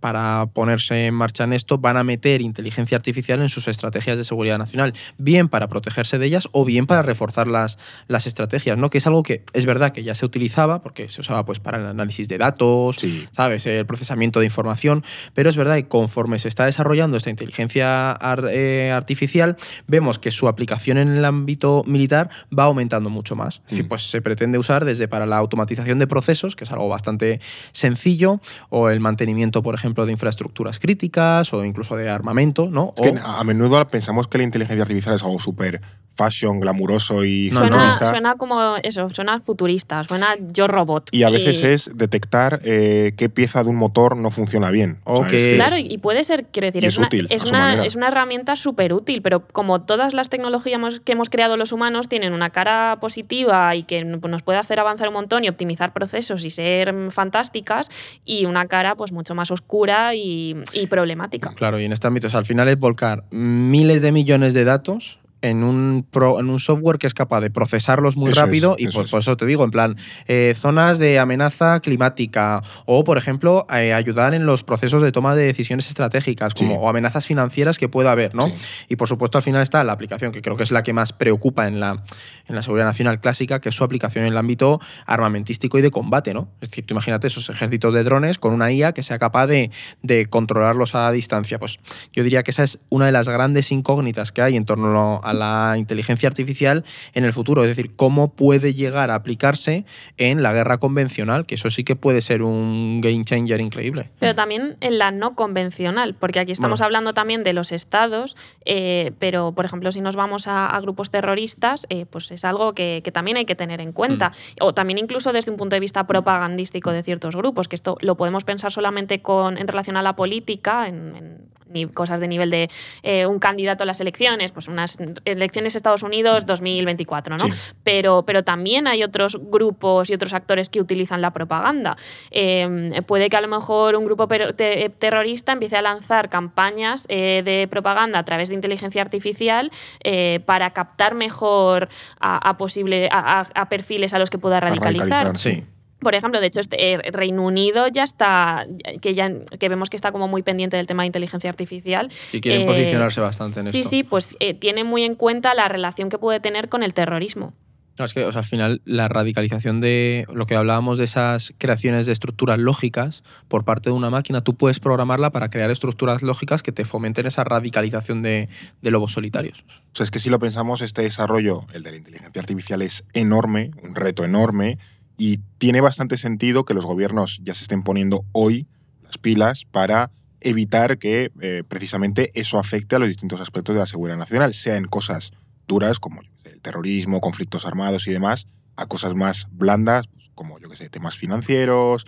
[0.00, 4.24] para ponerse en marcha en esto van a meter inteligencia artificial en sus estrategias de
[4.24, 8.90] seguridad nacional, bien para protegerse de ellas o bien para reforzar las, las estrategias, ¿no?
[8.90, 11.78] Que es algo que es verdad que ya se utilizaba, porque se usaba pues para
[11.78, 13.26] el análisis de datos, Sí.
[13.32, 13.66] ¿sabes?
[13.66, 18.18] El procesamiento de información, pero es verdad que conforme se está desarrollando esta inteligencia
[18.50, 19.56] eh, artificial,
[19.86, 23.56] vemos que su aplicación en el ámbito militar va aumentando mucho más.
[23.64, 23.88] Es decir, Mm.
[23.88, 27.40] pues se pretende usar desde para la automatización de procesos, que es algo bastante
[27.72, 32.92] sencillo, o el mantenimiento, por ejemplo, de infraestructuras críticas o incluso de armamento, ¿no?
[32.96, 35.80] Es que O- a a menudo pensamos que la inteligencia artificial es algo súper
[36.16, 41.10] fashion, glamuroso y No, suena, suena como eso, suena futurista, suena yo robot.
[41.12, 44.98] Y a veces es detectar eh, qué pieza de un motor no funciona bien.
[45.04, 47.58] O que- Es- Claro, y puede ser, quiero decir, es, es una, útil, es, una,
[47.60, 47.84] manera.
[47.86, 52.08] es una herramienta súper útil, pero como todas las tecnologías que hemos creado los humanos
[52.08, 56.44] tienen una cara positiva y que nos puede hacer avanzar un montón y optimizar procesos
[56.44, 57.90] y ser mm, fantásticas,
[58.24, 59.77] y una cara pues mucho más oscura
[60.14, 61.54] y, problemática.
[61.54, 65.62] Claro, y en este ámbito, al final es volcar miles de millones de datos en
[65.62, 68.86] un, pro- en un software que es capaz de procesarlos muy Eso es, rápido y
[68.86, 69.10] eso por, es.
[69.10, 69.96] por eso te digo, en plan,
[70.26, 75.34] eh, zonas de amenaza climática o, por ejemplo, eh, ayudar en los procesos de toma
[75.34, 76.76] de decisiones estratégicas como, Sí.
[76.80, 78.42] o amenazas financieras que pueda haber, ¿no?
[78.46, 78.54] Sí.
[78.90, 81.12] Y por supuesto, al final está la aplicación, que creo que es la que más
[81.12, 82.02] preocupa en la,
[82.46, 85.90] en la seguridad nacional clásica, que es su aplicación en el ámbito armamentístico y de
[85.90, 86.48] combate, ¿no?
[86.60, 89.70] Es decir, tú imagínate esos ejércitos de drones con una IA que sea capaz de,
[90.02, 91.58] de controlarlos a distancia.
[91.58, 91.78] Pues
[92.12, 95.27] yo diría que esa es una de las grandes incógnitas que hay en torno a
[95.32, 97.62] la inteligencia artificial en el futuro.
[97.64, 99.84] Es decir, cómo puede llegar a aplicarse
[100.16, 104.10] en la guerra convencional, que eso sí que puede ser un game changer increíble.
[104.18, 106.86] Pero también en la no convencional, porque aquí estamos Bueno.
[106.86, 111.10] hablando también de los estados, eh, pero por ejemplo, si nos vamos a, a grupos
[111.10, 114.32] terroristas, eh, pues es algo que, que también hay que tener en cuenta.
[114.60, 118.16] O también incluso desde un punto de vista propagandístico de ciertos grupos, que esto lo
[118.16, 121.48] podemos pensar solamente con, en relación a la política, en,
[121.94, 122.70] cosas de nivel de
[123.02, 127.44] eh, un candidato a las elecciones, pues unas elecciones Estados Unidos 2024, ¿no?
[127.46, 127.52] Sí.
[127.84, 131.96] pero, pero también hay otros grupos y otros actores que utilizan la propaganda.
[132.30, 137.42] Eh, puede que a lo mejor un grupo te- terrorista empiece a lanzar campañas eh,
[137.44, 139.70] de propaganda a través de inteligencia artificial
[140.04, 141.88] eh, para captar mejor
[142.20, 145.26] a, a posible, a, a- a perfiles a los que pueda radicalizar.
[145.26, 145.64] radicalizar, Sí.
[146.00, 148.66] Por ejemplo, de hecho, este, eh, Reino Unido ya está,
[149.02, 152.10] que ya que vemos que está como muy pendiente del tema de inteligencia artificial.
[152.32, 153.90] Y quieren Eh, posicionarse bastante en Sí, esto.
[153.90, 157.52] sí, pues eh, tiene muy en cuenta la relación que puede tener con el terrorismo.
[157.98, 161.52] No, es que o sea, al final la radicalización de lo que hablábamos de esas
[161.58, 166.22] creaciones de estructuras lógicas por parte de una máquina, tú puedes programarla para crear estructuras
[166.22, 168.48] lógicas que te fomenten esa radicalización de,
[168.82, 169.64] de lobos solitarios.
[169.92, 173.02] O sea, es que si lo pensamos, este desarrollo, el de la inteligencia artificial, es
[173.14, 174.78] enorme, un reto enorme,
[175.18, 178.66] y tiene bastante sentido que los gobiernos ya se estén poniendo hoy
[179.02, 183.86] las pilas para evitar que eh, precisamente eso afecte a los distintos aspectos de la
[183.86, 185.32] seguridad nacional, sea en cosas
[185.66, 190.70] duras como el terrorismo, conflictos armados y demás, a cosas más blandas pues, como yo
[190.70, 192.06] que sé, temas financieros,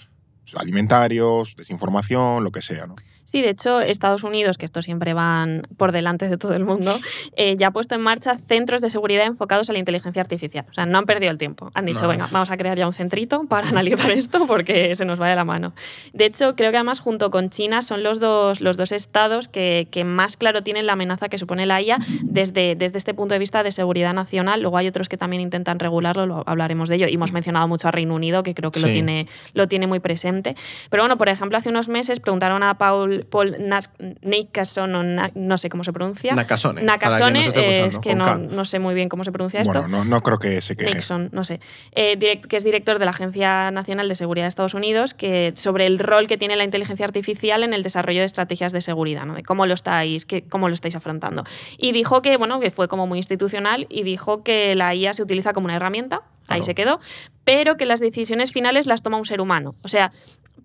[0.55, 2.97] alimentarios, desinformación, lo que sea, ¿no?
[3.31, 6.99] Sí, de hecho, Estados Unidos, que estos siempre van por delante de todo el mundo,
[7.37, 10.65] eh, ya ha puesto en marcha centros de seguridad enfocados a la inteligencia artificial.
[10.69, 11.71] O sea, no han perdido el tiempo.
[11.75, 12.09] Han dicho, No.
[12.09, 15.37] venga, vamos a crear ya un centrito para analizar esto porque se nos va de
[15.37, 15.73] la mano.
[16.13, 19.87] De hecho, creo que además junto con China son los dos, los dos estados que,
[19.93, 23.39] que más claro tienen la amenaza que supone la IA desde, desde este punto de
[23.39, 24.61] vista de seguridad nacional.
[24.61, 27.07] Luego hay otros que también intentan regularlo, lo hablaremos de ello.
[27.07, 30.01] Y hemos mencionado mucho a Reino Unido, que creo que lo, tiene, lo tiene muy
[30.01, 30.57] presente.
[30.91, 33.91] Pero bueno, por ejemplo, hace unos meses preguntaron a Paul, Paul Nas-
[34.23, 36.35] Nakason, o Na- no sé cómo se pronuncia.
[36.35, 36.83] Nakasone.
[36.83, 39.73] Nakasone, eh, escuchando, es que no, no sé muy bien cómo se pronuncia esto.
[39.73, 40.95] Bueno, no, no creo que se queje.
[40.95, 41.61] Nixon, no sé,
[41.93, 45.53] eh, direct- que es director de la Agencia Nacional de Seguridad de Estados Unidos, que
[45.57, 49.25] sobre el rol que tiene la inteligencia artificial en el desarrollo de estrategias de seguridad,
[49.27, 49.35] ¿no?
[49.35, 51.45] de cómo lo estáis, que, cómo lo estáis afrontando.
[51.79, 55.23] Y dijo que, bueno, que fue como muy institucional y dijo que la IA se
[55.23, 56.65] utiliza como una herramienta, ahí Claro.
[56.65, 57.01] se quedó,
[57.45, 59.75] pero que las decisiones finales las toma un ser humano.
[59.83, 60.11] O sea,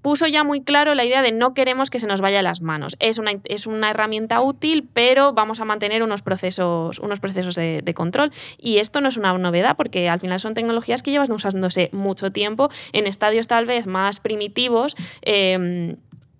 [0.01, 2.95] puso ya muy claro la idea de no queremos que se nos vaya las manos.
[2.99, 7.93] Es una, es una herramienta útil, pero vamos a mantener unos procesos, unos procesos de,
[7.95, 8.31] control.
[8.57, 12.31] Y esto no es una novedad, porque al final son tecnologías que llevan usándose mucho
[12.31, 14.95] tiempo en estadios tal vez más primitivos.
[15.21, 15.95] Em,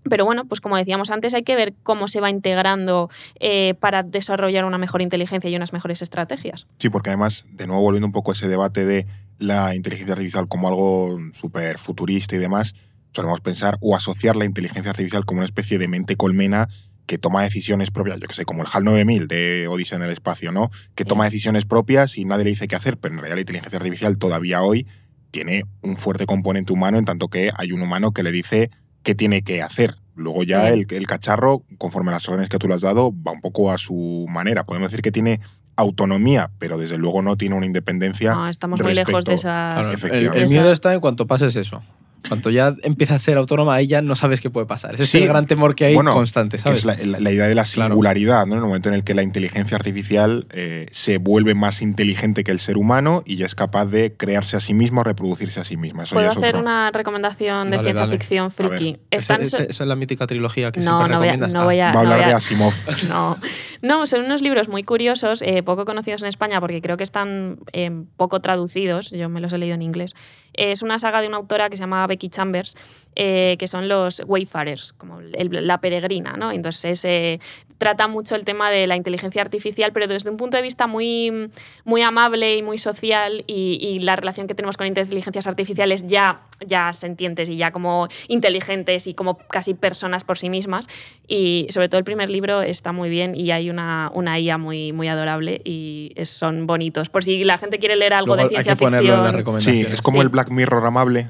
[0.09, 4.03] pero bueno, pues como decíamos antes, hay que ver cómo se va integrando eh, para
[4.03, 6.67] desarrollar una mejor inteligencia y unas mejores estrategias.
[6.77, 9.07] Sí, porque además, de nuevo volviendo un poco a ese debate de
[9.39, 12.75] la inteligencia artificial como algo súper futurista y demás,
[13.15, 16.67] solemos pensar o asociar la inteligencia artificial como una especie de mente colmena
[17.05, 20.11] que toma decisiones propias, yo que sé, como el HAL 9000 de Odisea en el
[20.11, 20.71] espacio, ¿no?
[20.95, 23.77] Que toma decisiones propias y nadie le dice qué hacer, pero en realidad la inteligencia
[23.77, 24.87] artificial todavía hoy
[25.31, 28.71] tiene un fuerte componente humano en tanto que hay un humano que le dice
[29.03, 29.95] qué tiene que hacer.
[30.15, 33.33] Luego ya el, el, cacharro, conforme a las órdenes que tú le has dado, va
[33.33, 34.65] un poco a su manera.
[34.65, 35.41] Podemos decir que tiene
[35.75, 38.33] autonomía, pero desde luego no tiene una independencia.
[38.33, 40.03] No, estamos muy lejos de esas.
[40.05, 41.83] el, miedo está en cuanto pases eso.
[42.27, 44.95] Cuanto ya empieza a ser autónoma, ahí ya no sabes qué puede pasar.
[44.95, 46.79] Ese es el gran temor que hay constante, ¿sabes?
[46.79, 48.53] es la, idea de la singularidad, ¿no?
[48.53, 52.51] En el momento en el que la inteligencia artificial eh, se vuelve más inteligente que
[52.51, 55.63] el ser humano y ya es capaz de crearse a sí misma o reproducirse a
[55.63, 56.03] sí misma.
[56.05, 58.97] ¿Puedo hacer una recomendación de ciencia ficción friki?
[59.11, 61.53] Esa es la mítica trilogía que siempre no recomiendas.
[61.53, 62.73] no voy a, Va a hablar de Asimov.
[63.09, 63.37] no.
[63.81, 67.59] no, son unos libros muy curiosos, eh, poco conocidos en España porque creo que están
[67.73, 69.11] eh, poco traducidos.
[69.11, 70.13] Yo me los he leído en inglés.
[70.57, 72.75] Es una saga de una autora que se llama Becky Chambers,
[73.15, 76.51] eh, que son los wayfarers, como la peregrina, ¿no?
[76.51, 77.39] Entonces eh,
[77.77, 81.49] trata mucho el tema de la inteligencia artificial, pero desde un punto de vista muy,
[81.83, 86.91] muy amable y muy social y, la relación que tenemos con inteligencias artificiales ya, ya
[86.91, 90.87] sentientes y ya como inteligentes y como casi personas por sí mismas.
[91.25, 94.91] Y sobre todo el primer libro está muy bien y hay una, una IA muy,
[94.91, 97.09] muy adorable y son bonitos.
[97.09, 99.59] Por si la gente quiere leer algo de ciencia ficción.
[99.59, 101.29] sí, es como el Black Mirror amable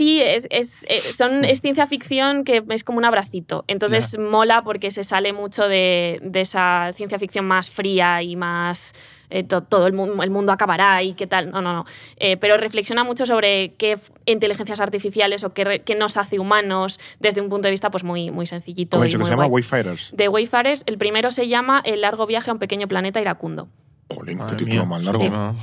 [0.00, 3.64] sí, es, es, eh, son, es ciencia ficción que es como un abracito.
[3.66, 8.94] Entonces mola porque se sale mucho de, esa ciencia ficción más fría y más...
[9.32, 11.52] Eh, todo el mundo, el mundo acabará y qué tal.
[11.52, 11.84] No, no, no.
[12.16, 17.40] Eh, pero reflexiona mucho sobre qué inteligencias artificiales o qué, qué, nos hace humanos desde
[17.40, 18.96] un punto de vista pues muy, muy sencillito.
[18.96, 20.10] ¿Cómo dicho que se llama Wayfarers?
[20.16, 23.68] De Wayfarers, el primero se llama El largo viaje a un pequeño planeta iracundo.
[24.14, 25.56] Jolín, qué título más largo.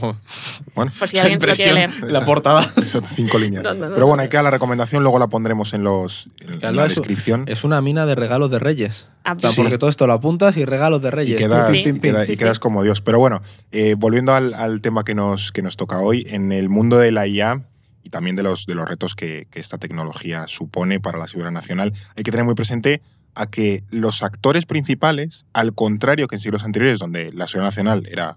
[0.74, 2.12] Bueno, por si alguien se lo quiere leer.
[2.12, 2.72] La portada.
[2.78, 3.64] Esas cinco líneas.
[3.66, 7.46] Pero bueno, hay que dar la recomendación, luego la pondremos en, los, en la descripción.
[7.48, 9.08] Es una mina de regalos de reyes.
[9.24, 11.40] Ah, porque todo esto lo apuntas y regalos de reyes.
[11.40, 13.02] Y quedas, y quedas como Dios.
[13.02, 16.70] Pero bueno, eh, volviendo al, al, tema que nos, que nos toca hoy, en el
[16.70, 17.64] mundo de la IA
[18.04, 21.52] y también de los, de los retos que, que esta tecnología supone para la seguridad
[21.52, 23.02] nacional, hay que tener muy presente
[23.38, 28.08] a que los actores principales, al contrario que en siglos anteriores, donde la seguridad nacional
[28.12, 28.36] era,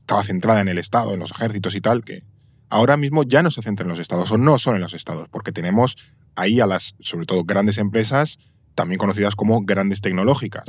[0.00, 2.24] estaba centrada en el Estado, en los ejércitos y tal, que
[2.70, 5.28] ahora mismo ya no se centra en los estados o no son en los estados,
[5.28, 5.96] porque tenemos
[6.34, 8.38] ahí a las, sobre todo, grandes empresas,
[8.74, 10.64] también conocidas como grandes tecnológicas.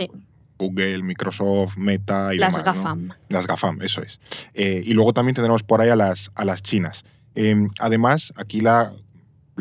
[0.59, 2.67] Google, Microsoft, Meta y las demás.
[2.67, 3.09] Las GAFAM.
[3.29, 4.19] Las GAFAM, eso es.
[4.53, 7.03] Eh, y luego también tendremos por ahí a las, a las chinas.
[7.33, 8.93] Em, además, aquí la,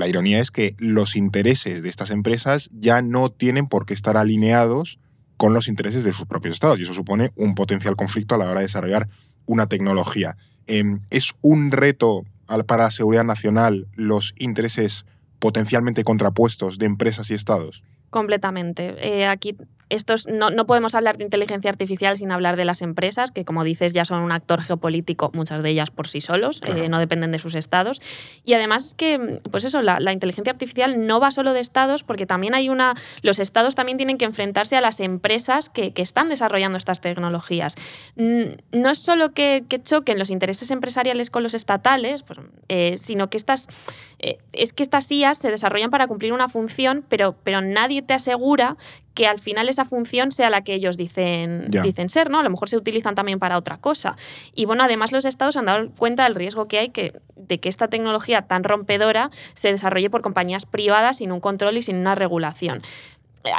[0.01, 4.17] la ironía es que los intereses de estas empresas ya no tienen por qué estar
[4.17, 4.99] alineados
[5.37, 8.47] con los intereses de sus propios estados y eso supone un potencial conflicto a la
[8.47, 9.09] hora de desarrollar
[9.45, 10.37] una tecnología.
[10.67, 12.25] Em, ¿Es un reto
[12.67, 15.05] para la seguridad nacional los intereses
[15.39, 17.83] potencialmente contrapuestos de empresas y estados?
[18.09, 18.95] Completamente.
[19.07, 19.55] Eh, aquí
[19.91, 23.65] estos, no, no, podemos hablar de inteligencia artificial sin hablar de las empresas, que como
[23.65, 27.33] dices ya son un actor geopolítico, muchas de ellas por sí solos, eh, no dependen
[27.33, 28.01] de sus estados.
[28.45, 32.27] Y además es que, pues eso, la, inteligencia artificial no va solo de estados, porque
[32.27, 36.29] también hay una, los estados también tienen que enfrentarse a las empresas que, que están
[36.29, 37.75] desarrollando estas tecnologías.
[38.17, 43.29] No es solo que, que, choquen los intereses empresariales con los estatales, pues, eh, sino
[43.29, 43.67] que estas,
[44.19, 48.15] eh, es que estas IAS se desarrollan para cumplir una función, pero, pero nadie te
[48.15, 48.77] asegura
[49.15, 52.41] que al final esa función sea la que ellos dicen, dicen ser, ¿no?
[52.41, 54.17] A lo mejor se utilizan también para otra cosa.
[54.55, 57.69] Y bueno, además los estados han dado cuenta del riesgo que hay que, de que
[57.69, 62.15] esta tecnología tan rompedora se desarrolle por compañías privadas sin un control y sin una
[62.15, 62.83] regulación.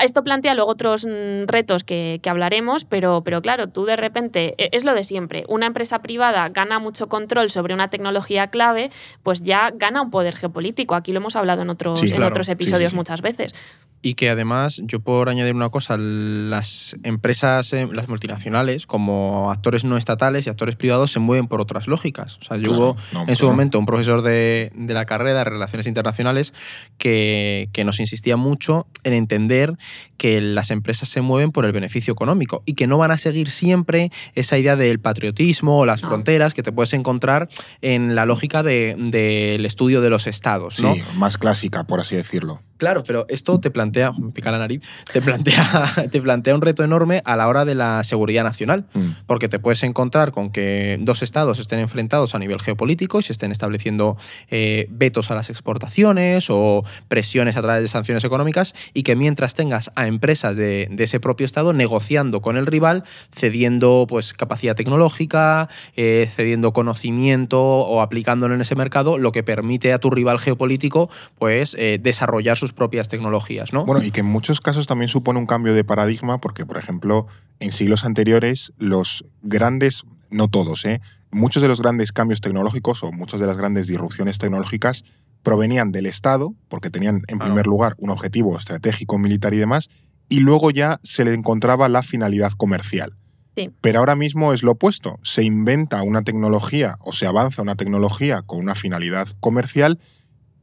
[0.04, 4.54] Esto plantea luego otros mm, retos que, que, hablaremos, pero, pero claro, tú de repente,
[4.58, 8.92] e, es lo de siempre, una empresa privada gana mucho control sobre una tecnología clave,
[9.24, 10.96] pues ya gana un poder geopolítico.
[10.96, 13.54] Aquí lo hemos hablado en otros, en otros episodios muchas veces
[14.02, 19.84] y que además, yo por añadir una cosa, las empresas, eh, las multinacionales, como actores
[19.84, 22.38] no estatales y actores privados, se mueven por otras lógicas.
[22.42, 25.86] O sea, yo hubo en su momento un profesor de, de, la carrera de Relaciones
[25.86, 26.54] Internacionales
[26.98, 29.71] que, que, nos insistía mucho en entender
[30.18, 33.52] que las empresas se mueven por el beneficio económico y que no van a seguir
[33.52, 37.50] siempre esa idea del patriotismo o las fronteras que te puedes encontrar
[37.82, 40.80] en la lógica del de, estudio de los estados.
[40.82, 40.96] ¿no?
[40.96, 42.62] Sí, más clásica, por así decirlo.
[42.82, 44.82] Claro, pero esto te plantea, me pica la nariz,
[45.14, 49.12] te plantea, te plantea un reto enorme a la hora de la seguridad nacional, Mm.
[49.28, 53.34] porque te puedes encontrar con que dos estados estén enfrentados a nivel geopolítico y se
[53.34, 54.18] estén estableciendo
[54.50, 59.54] eh, vetos a las exportaciones o presiones a través de sanciones económicas y que mientras
[59.54, 63.04] tengas a empresas de, de ese propio estado negociando con el rival,
[63.36, 69.94] cediendo pues capacidad tecnológica, eh, cediendo conocimiento o aplicándolo en ese mercado, lo que permite
[69.94, 73.86] a tu rival geopolítico pues eh, desarrollar sus propias tecnologías, ¿no?
[73.86, 77.28] Bueno, y que en muchos casos también supone un cambio de paradigma, porque, por ejemplo,
[77.60, 81.02] en siglos anteriores, los grandes, no todos, ¿eh?
[81.32, 85.04] muchos de los grandes cambios tecnológicos o muchas de las grandes disrupciones tecnológicas
[85.44, 87.46] provenían del Estado, porque tenían en Claro.
[87.46, 89.90] primer lugar un objetivo estratégico, militar y demás,
[90.30, 93.16] y luego ya se le encontraba la finalidad comercial.
[93.56, 93.70] Sí.
[93.82, 95.20] Pero ahora mismo es lo opuesto.
[95.24, 100.00] Se inventa una tecnología o se avanza una tecnología con una finalidad comercial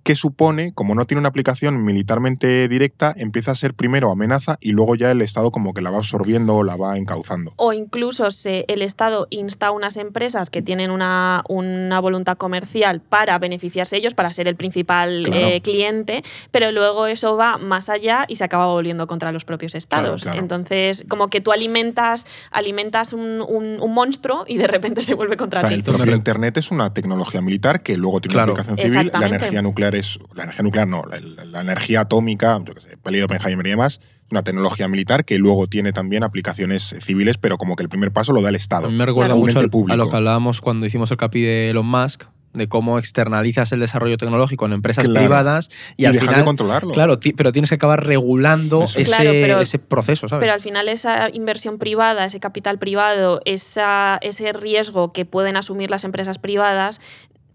[0.09, 4.73] que supone, como no tiene una aplicación militarmente directa, empieza a ser primero amenaza y
[4.73, 7.53] luego ya el Estado como que la va absorbiendo o la va encauzando.
[7.57, 13.03] O incluso se, el Estado insta a unas empresas que tienen una, una voluntad comercial
[13.03, 15.47] para beneficiarse ellos, para ser el principal Claro.
[15.47, 19.75] eh, cliente, pero luego eso va más allá y se acaba volviendo contra los propios
[19.75, 20.23] Estados.
[20.23, 20.41] claro.
[20.41, 25.37] Entonces, como que tú alimentas, alimentas un, un- un monstruo y de repente se vuelve
[25.37, 25.81] contra Claro, ti.
[25.81, 28.55] el propio Internet es una tecnología militar que luego tiene Claro.
[28.55, 29.11] una aplicación civil.
[29.13, 30.19] La energía nuclear es.
[30.35, 33.67] La energía nuclear no, la, la- la energía atómica, yo qué sé, peli de Oppenheimer
[33.67, 37.83] y demás, es una tecnología militar que luego tiene también aplicaciones civiles, pero como que
[37.83, 38.87] el primer paso lo da el Estado.
[38.87, 41.71] A mí me recuerda mucho al- a lo que hablábamos cuando hicimos el capi de
[41.71, 45.21] Elon Musk, de cómo externalizas el desarrollo tecnológico en empresas Claro.
[45.21, 46.93] privadas y, Y, al dejar final, de controlarlo.
[46.95, 49.09] claro, pero tienes que acabar regulando ese, es.
[49.09, 50.41] Claro, pero- ese proceso, ¿sabes?
[50.43, 55.91] Pero al final esa inversión privada, ese capital privado, esa, ese riesgo que pueden asumir
[55.91, 57.01] las empresas privadas,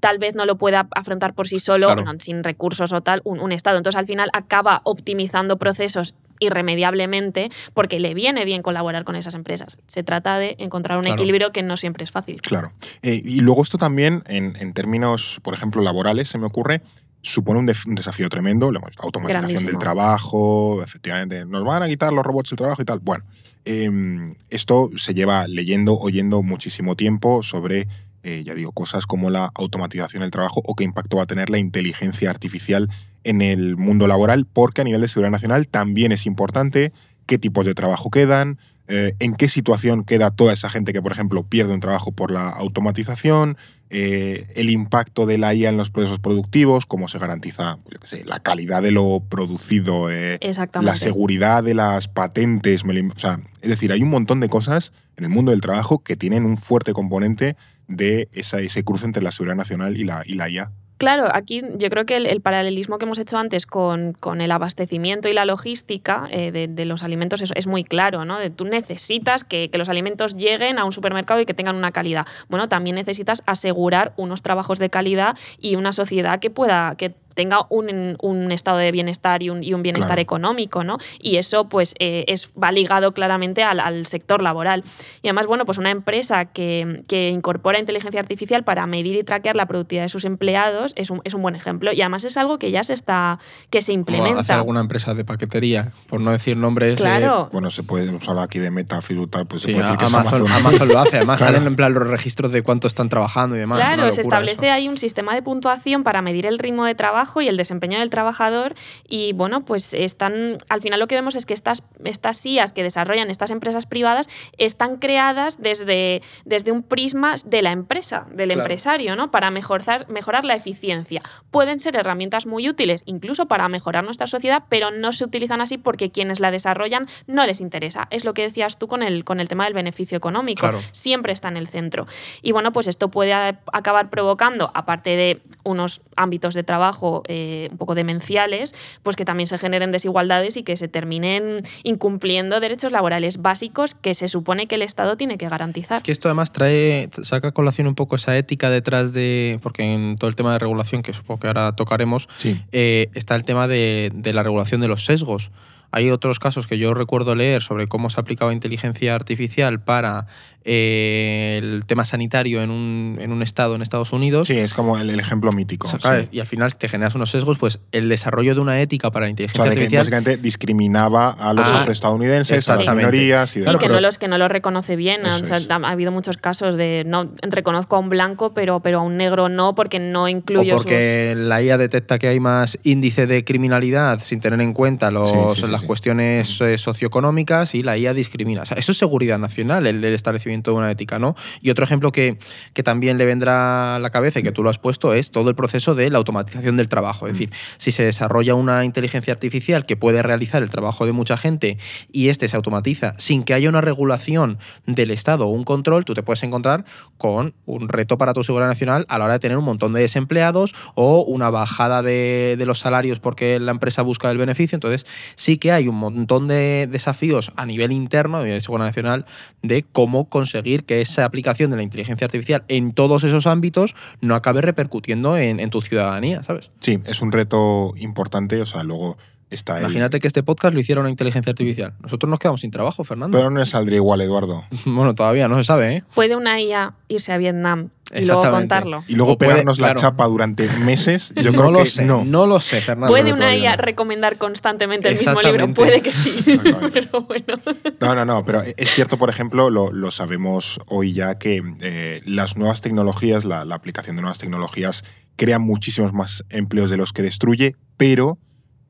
[0.04, 2.04] tal vez no lo pueda afrontar por sí solo, Claro.
[2.04, 3.78] bueno, sin recursos o tal, un, un Estado.
[3.78, 9.78] Entonces al final acaba optimizando procesos irremediablemente porque le viene bien colaborar con esas empresas.
[9.88, 11.16] Se trata de encontrar un Claro.
[11.22, 12.42] equilibrio que no siempre es fácil.
[12.42, 12.74] Claro.
[13.02, 16.82] Eh, y luego esto también, en, en términos, por ejemplo, laborales, se me ocurre,
[17.22, 18.72] supone un, def- un desafío tremendo.
[18.74, 19.70] La automatización Grandísimo.
[19.72, 23.00] del trabajo, efectivamente, nos van a quitar los robots el trabajo y tal.
[23.00, 23.24] Bueno,
[23.64, 27.88] em, esto se lleva leyendo, oyendo muchísimo tiempo sobre,
[28.24, 31.50] eh, ya digo, cosas como la automatización del trabajo o qué impacto va a tener
[31.50, 32.90] la inteligencia artificial
[33.24, 36.92] en el mundo laboral, porque a nivel de seguridad nacional también es importante
[37.26, 38.58] qué tipos de trabajo quedan,
[38.88, 42.32] eh, en qué situación queda toda esa gente que, por ejemplo, pierde un trabajo por
[42.32, 43.58] la automatización,
[43.90, 48.08] eh, el impacto de la IA en los procesos productivos, cómo se garantiza yo qué
[48.08, 50.38] sé, la calidad de lo producido, eh,
[50.82, 52.84] la seguridad de las patentes.
[52.84, 56.16] o sea, es decir, hay un montón de cosas en el mundo del trabajo que
[56.16, 57.56] tienen un fuerte componente
[57.88, 60.72] de esa- ese cruce entre la seguridad nacional y la, y la IA.
[61.00, 64.52] Claro, aquí yo creo que el, el paralelismo que hemos hecho antes con, con el
[64.52, 68.40] abastecimiento y la logística eh, de, de los alimentos es, es muy claro, ¿no?
[68.40, 71.92] De, tú necesitas que, que los alimentos lleguen a un supermercado y que tengan una
[71.92, 72.26] calidad.
[72.48, 77.66] Bueno, también necesitas asegurar unos trabajos de calidad y una sociedad que pueda, que tenga
[77.70, 80.22] un, un estado de bienestar y un, y un bienestar Claro.
[80.22, 80.98] económico, ¿no?
[81.20, 84.84] Y eso, pues, eh, es, va ligado claramente al, al sector laboral.
[85.22, 89.56] Y además, bueno, pues una empresa que, que incorpora inteligencia artificial para medir y traquear
[89.56, 91.92] la productividad de sus empleados es un, es un buen ejemplo.
[91.94, 94.42] Y además es algo que ya se está, que se Como implementa.
[94.42, 96.94] hace alguna empresa de paquetería, por no decir nombres.
[96.94, 97.50] eh, Claro.
[97.52, 100.48] Bueno, se puede usar aquí de Metafield tal, pues se puede decir que es Amazon,
[100.52, 100.88] Amazon.
[100.88, 101.18] Lo hace.
[101.18, 101.54] Además Claro.
[101.54, 103.78] salen en plan los registros de cuánto están trabajando y demás.
[103.80, 104.74] Claro, se establece eso.
[104.74, 108.10] ahí un sistema de puntuación para medir el ritmo de trabajo y el desempeño del
[108.10, 108.76] trabajador
[109.08, 112.84] y bueno, pues están al final lo que vemos es que estas estas IAs que
[112.84, 118.62] desarrollan estas empresas privadas están creadas desde, desde un prisma de la empresa, del Claro.
[118.62, 119.32] empresario, ¿no?
[119.32, 121.22] Para mejorar mejorar la eficiencia.
[121.52, 125.78] Pueden ser herramientas muy útiles incluso para mejorar nuestra sociedad, pero no se utilizan así
[125.78, 128.08] porque quienes la desarrollan no les interesa.
[128.10, 130.62] Es lo que decías tú con el con el tema del beneficio económico.
[130.62, 130.82] Claro.
[130.92, 132.08] Siempre está en el centro.
[132.42, 137.78] Y bueno, pues esto puede acabar provocando, aparte de unos ámbitos de trabajo eh, un
[137.78, 138.74] poco demenciales,
[139.04, 144.16] pues que también se generen desigualdades y que se terminen incumpliendo derechos laborales básicos que
[144.16, 145.98] se supone que el Estado tiene que garantizar.
[145.98, 149.94] Es que esto además trae, saca a colación un poco esa ética detrás de, porque
[149.94, 152.60] en todo el tema de regulación, que supongo que ahora tocaremos, Sí.
[152.72, 155.52] eh, está el tema de, de la regulación de los sesgos.
[155.96, 160.26] Hay otros casos que yo recuerdo leer sobre cómo se aplicaba inteligencia artificial para
[160.66, 164.48] eh, el tema sanitario en un, en un estado en Estados Unidos.
[164.48, 165.88] Sí, es como el, el ejemplo mítico.
[165.88, 166.30] O sea, claro, sí.
[166.32, 169.28] Y al final te generas unos sesgos, pues el desarrollo de una ética para la
[169.28, 173.60] O inteligencia sea, de que básicamente discriminaba a los Ah, afroestadounidenses, a las minorías y
[173.60, 173.78] Y demás.
[173.82, 175.26] que no, los, que no lo reconoce bien.
[175.26, 179.02] O sea, ha habido muchos casos de no reconozco a un blanco, pero, pero a
[179.02, 183.28] un negro no, porque no o incluyo porque la IA detecta que hay más índice
[183.28, 185.88] de criminalidad sin tener en cuenta los, Sí, sí, sí, las sí.
[185.88, 188.62] cuestiones eh, socioeconómicas y la IA discrimina.
[188.62, 191.36] O sea, eso es seguridad nacional, el, el establecimiento de una ética, ¿no?
[191.62, 192.38] Y otro ejemplo que,
[192.74, 195.50] que también le vendrá a la cabeza y que tú lo has puesto es todo
[195.50, 197.28] el proceso de la automatización del trabajo.
[197.28, 201.38] Es decir, si se desarrolla una inteligencia artificial que puede realizar el trabajo de mucha
[201.38, 201.78] gente
[202.12, 206.14] y este se automatiza sin que haya una regulación del Estado o un control, tú
[206.14, 206.86] te puedes encontrar
[207.18, 210.02] con un reto para tu seguridad nacional a la hora de tener un montón de
[210.02, 214.76] desempleados o una bajada de, de los salarios porque la empresa busca el beneficio.
[214.76, 219.26] Entonces, sí que hay un montón de desafíos a nivel interno de seguridad nacional
[219.62, 224.36] de cómo conseguir que esa aplicación de la inteligencia artificial en todos esos ámbitos no
[224.36, 226.70] acabe repercutiendo en, en tu ciudadanía, ¿sabes?
[226.82, 228.62] Sí, es un reto importante.
[228.62, 229.18] O sea, luego
[229.56, 231.94] está Imagínate que este podcast lo hiciera una inteligencia artificial.
[232.02, 233.38] Nosotros nos quedamos sin trabajo, Fernando.
[233.38, 234.64] Pero no le saldría igual, Eduardo.
[234.86, 236.04] Bueno, todavía no se sabe, ¿eh?
[236.16, 239.04] ¿Puede una IA irse a Vietnam y luego contarlo?
[239.08, 240.00] Y luego puede- pegarnos la claro.
[240.00, 242.24] chapa durante meses, yo no creo lo que sé, no.
[242.26, 243.08] no lo sé, Fernando.
[243.12, 243.82] ¿Puede una IA no.
[243.82, 245.74] recomendar constantemente el mismo libro?
[245.74, 246.36] Puede que sí.
[246.94, 247.56] Pero bueno.
[248.00, 252.22] No, no, no, pero es cierto, por ejemplo, lo, lo sabemos hoy ya que eh,
[252.26, 255.04] las nuevas tecnologías, la, la aplicación de nuevas tecnologías,
[255.36, 258.38] crean muchísimos más empleos de los que destruye, pero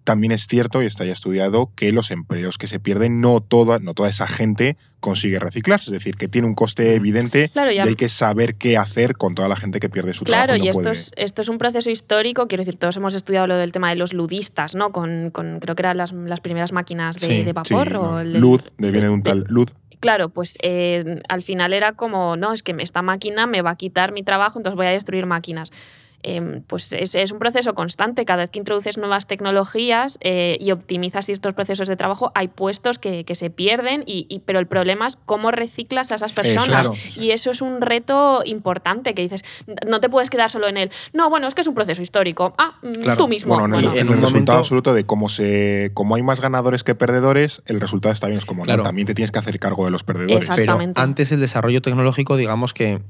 [0.03, 3.79] también es cierto, y está ya estudiado, que los empleos que se pierden, no toda,
[3.79, 5.85] no toda esa gente consigue reciclarse.
[5.85, 9.35] Es decir, que tiene un coste evidente Claro, y hay que saber qué hacer con
[9.35, 10.63] toda la gente que pierde su Claro, trabajo.
[10.63, 13.55] y no esto es, esto es un proceso histórico, quiero decir, todos hemos estudiado lo
[13.57, 14.91] del tema de los ludistas, ¿no?
[14.91, 17.91] Con, con- creo que eran las, las primeras máquinas de, Sí, de Sí, vapor.
[17.91, 19.73] no, o el- Luz, de- viene de un tal Luz.
[19.99, 23.75] Claro, pues eh, al final era como, no, es que esta máquina me va a
[23.77, 25.71] quitar mi trabajo, entonces voy a destruir máquinas.
[26.23, 28.25] Em, pues es, es un proceso constante.
[28.25, 32.97] Cada vez que introduces nuevas tecnologías eh, y optimizas ciertos procesos de trabajo, hay puestos
[32.97, 36.67] que, que se pierden, y, y- pero el problema es cómo reciclas a esas personas.
[36.87, 36.93] claro.
[37.17, 39.43] Y eso es un reto importante que dices,
[39.87, 42.53] no te puedes quedar solo en el, no, bueno, es que es un proceso histórico.
[42.57, 43.17] Ah, mm, Claro.
[43.17, 43.53] tú mismo.
[43.57, 46.15] Bueno, en el, Bueno, en en el un resultado momento- absoluto de cómo se como
[46.15, 48.37] hay más ganadores que perdedores, el resultado está bien.
[48.39, 48.83] Es como, no, Claro.
[48.83, 50.37] también te tienes que hacer cargo de los perdedores.
[50.37, 50.55] Exacto.
[50.55, 51.01] Pero Exactamente.
[51.01, 53.01] antes el desarrollo tecnológico, digamos que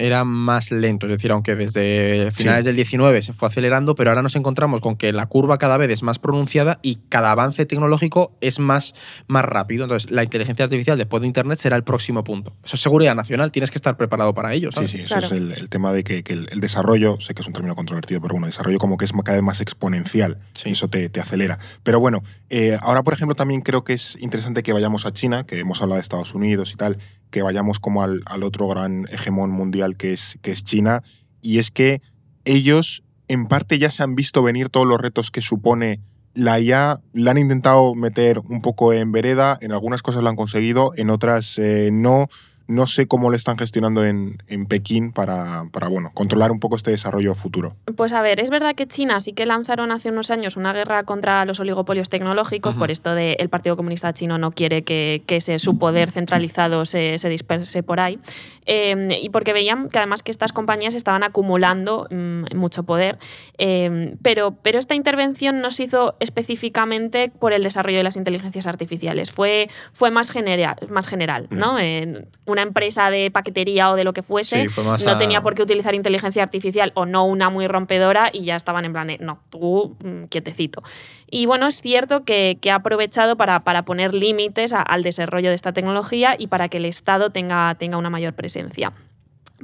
[0.00, 2.66] era más lento, es decir, aunque desde finales Sí.
[2.68, 5.90] del 19 se fue acelerando, pero ahora nos encontramos con que la curva cada vez
[5.90, 8.94] es más pronunciada y cada avance tecnológico es más,
[9.26, 9.84] más rápido.
[9.84, 12.52] Entonces, la inteligencia artificial después de Internet será el próximo punto.
[12.64, 14.70] Eso es seguridad nacional, tienes que estar preparado para ello.
[14.70, 15.26] Sí, sí, eso Claro.
[15.26, 17.74] es el, el tema de que, que el, el desarrollo, sé que es un término
[17.74, 20.38] controvertido, pero bueno, el desarrollo como que es cada vez más exponencial.
[20.54, 20.68] Sí.
[20.68, 21.58] y Eso te, te acelera.
[21.82, 25.44] Pero bueno, eh, ahora por ejemplo también creo que es interesante que vayamos a China,
[25.44, 26.98] que hemos hablado de Estados Unidos y tal,
[27.30, 31.02] que vayamos como al, al otro gran hegemón mundial que es, que es China.
[31.42, 32.02] Y es que
[32.44, 36.00] ellos en parte ya se han visto venir todos los retos que supone
[36.34, 40.36] la IA, la han intentado meter un poco en vereda, en algunas cosas lo han
[40.36, 42.28] conseguido, en otras eh, no.
[42.68, 46.76] No sé cómo lo están gestionando en, en Pekín para, para bueno, controlar un poco
[46.76, 47.74] este desarrollo futuro.
[47.96, 51.02] Pues a ver, es verdad que China sí que lanzaron hace unos años una guerra
[51.04, 55.36] contra los oligopolios tecnológicos, por esto de el Partido Comunista Chino no quiere que, que
[55.36, 58.20] ese, su poder centralizado se, se disperse por ahí.
[58.70, 63.18] Eh, y porque veían que además que estas compañías estaban acumulando mm, mucho poder.
[63.56, 68.66] Eh, pero, pero esta intervención no se hizo específicamente por el desarrollo de las inteligencias
[68.66, 71.48] artificiales, fue, fue más, general, más general.
[71.50, 71.78] ¿no?
[71.78, 74.68] Eh, una empresa de paquetería o de lo que fuese Sí,
[75.04, 78.56] no a- tenía por qué utilizar inteligencia artificial o no una muy rompedora y ya
[78.56, 80.82] estaban en plan de, no, tú mm, quietecito.
[81.30, 85.48] Y bueno, es cierto que, que ha aprovechado para, para poner límites a- al desarrollo
[85.50, 88.92] de esta tecnología y para que el Estado tenga, tenga una mayor presencia.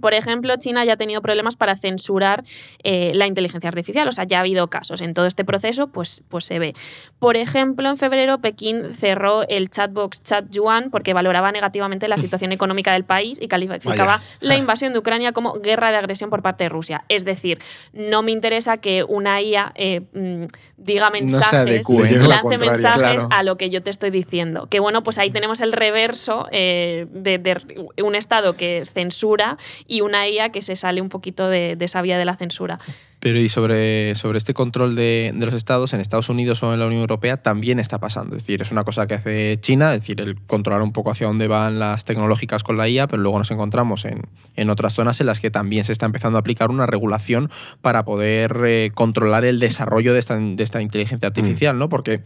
[0.01, 2.45] Por ejemplo, China ya ha tenido problemas para censurar
[2.83, 4.09] eh, la inteligencia artificial.
[4.09, 5.01] O sea, ya ha habido casos.
[5.01, 6.75] En todo este proceso, pues, pues se ve.
[7.19, 12.93] Por ejemplo, en febrero Pekín cerró el chatbox ChatYuan porque valoraba negativamente la situación económica
[12.93, 14.23] del país y calificaba Vaya.
[14.41, 17.05] la invasión de Ucrania como guerra de agresión por parte de Rusia.
[17.09, 17.59] Es decir,
[17.93, 20.45] no me interesa que una IA eh, mm,
[20.77, 23.29] diga mensajes, adecue, la lance mensajes Claro.
[23.31, 24.67] a lo que yo te estoy diciendo.
[24.71, 27.57] Que bueno, pues ahí tenemos el reverso eh, de, de
[28.03, 29.57] un Estado que censura
[29.87, 32.79] y una IA que se sale un poquito de, de esa vía de la censura.
[33.21, 36.81] Pero y sobre, sobre este control de, de los estados, en Estados Unidos o en
[36.81, 38.37] la Unión Europea también está pasando.
[38.37, 41.27] Es decir, es una cosa que hace China, es decir, el controlar un poco hacia
[41.27, 44.25] dónde van las tecnológicas con la IA, pero luego nos encontramos en,
[44.57, 48.05] en otras zonas en las que también se está empezando a aplicar una regulación para
[48.05, 51.89] poder eh, controlar el desarrollo de esta, de esta inteligencia artificial, ¿no?
[51.89, 52.21] Porque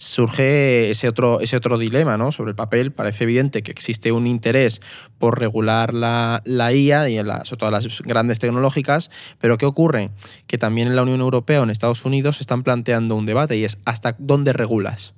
[0.00, 2.32] surge ese otro, ese otro dilema, ¿no?
[2.32, 4.80] Sobre el papel, parece evidente que existe un interés
[5.18, 10.10] por regular la, la IA y sobre las grandes tecnológicas, pero ¿qué ocurre?
[10.46, 13.58] Que también en la Unión Europea o en Estados Unidos se están planteando un debate
[13.58, 15.12] y es ¿hasta dónde regulas?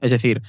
[0.00, 0.42] Es decir,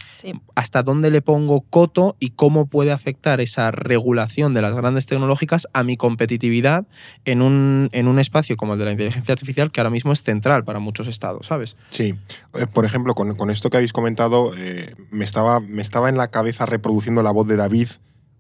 [0.56, 5.68] hasta dónde le pongo coto y cómo puede afectar esa regulación de las grandes tecnológicas
[5.74, 6.86] a mi competitividad
[7.24, 10.22] en un, en un espacio como el de la inteligencia artificial, que ahora mismo es
[10.22, 11.78] central para muchos estados, ¿sabes?
[11.90, 12.16] Sí.
[12.56, 16.28] Eh, por ejemplo, con, esto que habéis comentado, eh, me, estaba, me estaba en la
[16.28, 17.88] cabeza reproduciendo la voz de David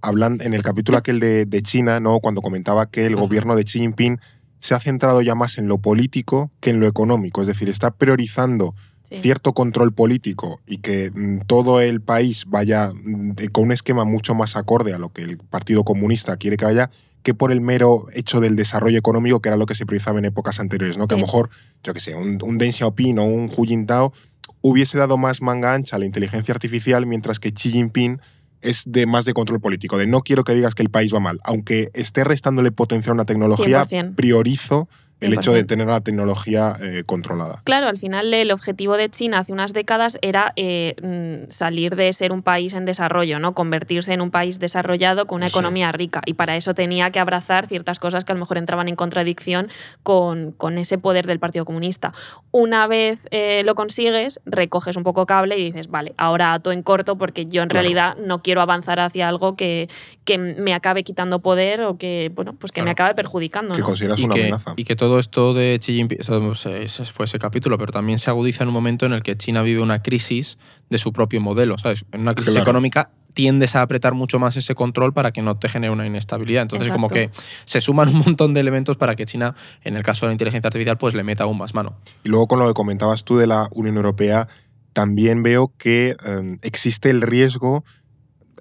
[0.01, 2.19] hablando en el capítulo aquel de, de China, ¿no?
[2.19, 4.19] cuando comentaba que el gobierno de Xi Jinping
[4.59, 7.91] se ha centrado ya más en lo político que en lo económico, es decir, está
[7.91, 8.75] priorizando
[9.09, 14.35] cierto control político y que mm, todo el país vaya mm, con un esquema mucho
[14.35, 16.89] más acorde a lo que el Partido Comunista quiere que vaya,
[17.23, 20.25] que por el mero hecho del desarrollo económico, que era lo que se priorizaba en
[20.25, 21.07] épocas anteriores, ¿no?
[21.07, 21.49] Que a lo mejor,
[21.83, 24.13] yo qué sé, un, un Deng Xiaoping o un Hu Jintao
[24.61, 28.19] hubiese dado más manga ancha a la inteligencia artificial, mientras que Xi Jinping
[28.61, 31.19] es de más de control político, de no quiero que digas que el país va
[31.19, 33.85] mal, aunque esté restándole potencia a una tecnología,
[34.15, 34.89] priorizo
[35.19, 37.61] el hecho de tener la tecnología eh, controlada.
[37.63, 42.13] Claro, al final el objetivo de China hace unas décadas era eh, mm, salir de
[42.13, 43.53] ser un país en desarrollo, ¿no?
[43.53, 46.21] convertirse en un país desarrollado con una economía rica.
[46.25, 49.69] Y para eso tenía que abrazar ciertas cosas que a lo mejor entraban en contradicción
[50.03, 52.13] con, con ese poder del Partido Comunista.
[52.51, 56.83] Una vez eh, lo consigues, recoges un poco cable y dices, vale, ahora ato en
[56.83, 59.89] corto porque yo en realidad no quiero avanzar hacia algo que,
[60.25, 63.73] que, me acabe quitando poder o que, bueno, pues que me acabe perjudicando.
[63.73, 64.73] Que consideras una amenaza.
[64.75, 68.63] Y que todo esto de Xi Jinping, ese fue ese capítulo, pero también se agudiza
[68.63, 70.57] en un momento en el que China vive una crisis
[70.89, 72.05] de su propio modelo, ¿sabes?
[72.11, 75.69] En una crisis económica tiendes a apretar mucho más ese control para que no te
[75.69, 76.63] genere una inestabilidad.
[76.63, 77.29] Entonces, como que
[77.65, 80.67] se suman un montón de elementos para que China, en el caso de la inteligencia
[80.67, 81.95] artificial, pues le meta aún más mano.
[82.23, 84.47] Y luego con lo que comentabas tú de la Unión Europea,
[84.93, 87.83] también veo que eh, existe el riesgo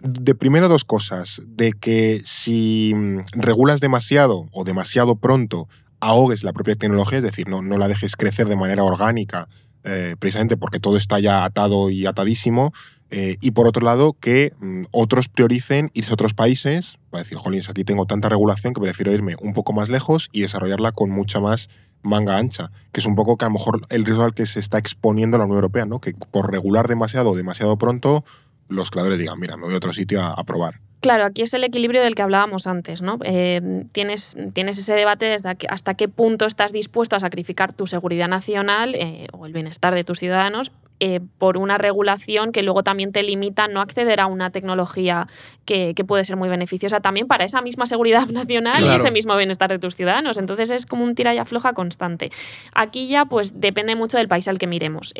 [0.02, 5.68] de primero dos cosas, de que si mm, regulas demasiado o demasiado pronto
[6.00, 9.48] ahogues la propia tecnología, es decir, no, no la dejes crecer de manera orgánica,
[9.84, 12.72] eh, precisamente porque todo está ya atado y atadísimo.
[13.10, 17.38] Eh, y por otro lado, que mm, otros prioricen irse a otros países, para decir,
[17.38, 21.10] jolines, aquí tengo tanta regulación que prefiero irme un poco más lejos y desarrollarla con
[21.10, 21.68] mucha más
[22.02, 24.60] manga ancha, que es un poco que a lo mejor el riesgo al que se
[24.60, 26.00] está exponiendo la Unión Europea, ¿no?
[26.00, 28.24] que por regular demasiado demasiado pronto,
[28.68, 30.80] los creadores digan, mira, me voy a otro sitio a probar.
[31.00, 33.18] Claro, aquí es el equilibrio del que hablábamos antes, ¿no?
[33.22, 38.28] Eh, tienes, tienes ese debate desde hasta qué punto estás dispuesto a sacrificar tu seguridad
[38.28, 43.12] nacional eh, o el bienestar de tus ciudadanos eh, por una regulación que luego también
[43.12, 45.28] te limita a no acceder a una tecnología
[45.66, 49.70] que, puede ser muy beneficiosa también para esa misma seguridad nacional y ese mismo bienestar
[49.70, 50.38] de tus ciudadanos.
[50.38, 52.30] Entonces es como un tira y afloja constante.
[52.74, 55.12] Aquí ya pues depende mucho del país al que miremos.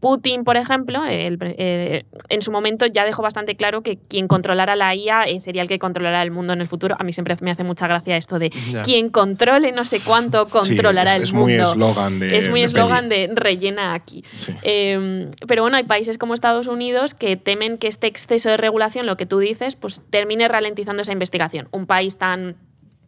[0.00, 4.94] Putin, por ejemplo, eh, en su momento ya dejó bastante claro que quien controlara la
[4.94, 6.96] IA eh, sería el que controlará el mundo en el futuro.
[6.98, 8.50] A mí siempre me hace mucha gracia esto de
[8.82, 11.48] quien controle no sé cuánto controlará el mundo.
[11.48, 12.38] Es muy eslogan de.
[12.38, 14.24] Es muy eslogan de, rellena aquí.
[14.62, 19.06] Em, pero bueno, hay países como Estados Unidos que temen que este exceso de regulación,
[19.06, 21.68] lo que tú dices, pues termine ralentizando esa investigación.
[21.72, 22.56] Un país tan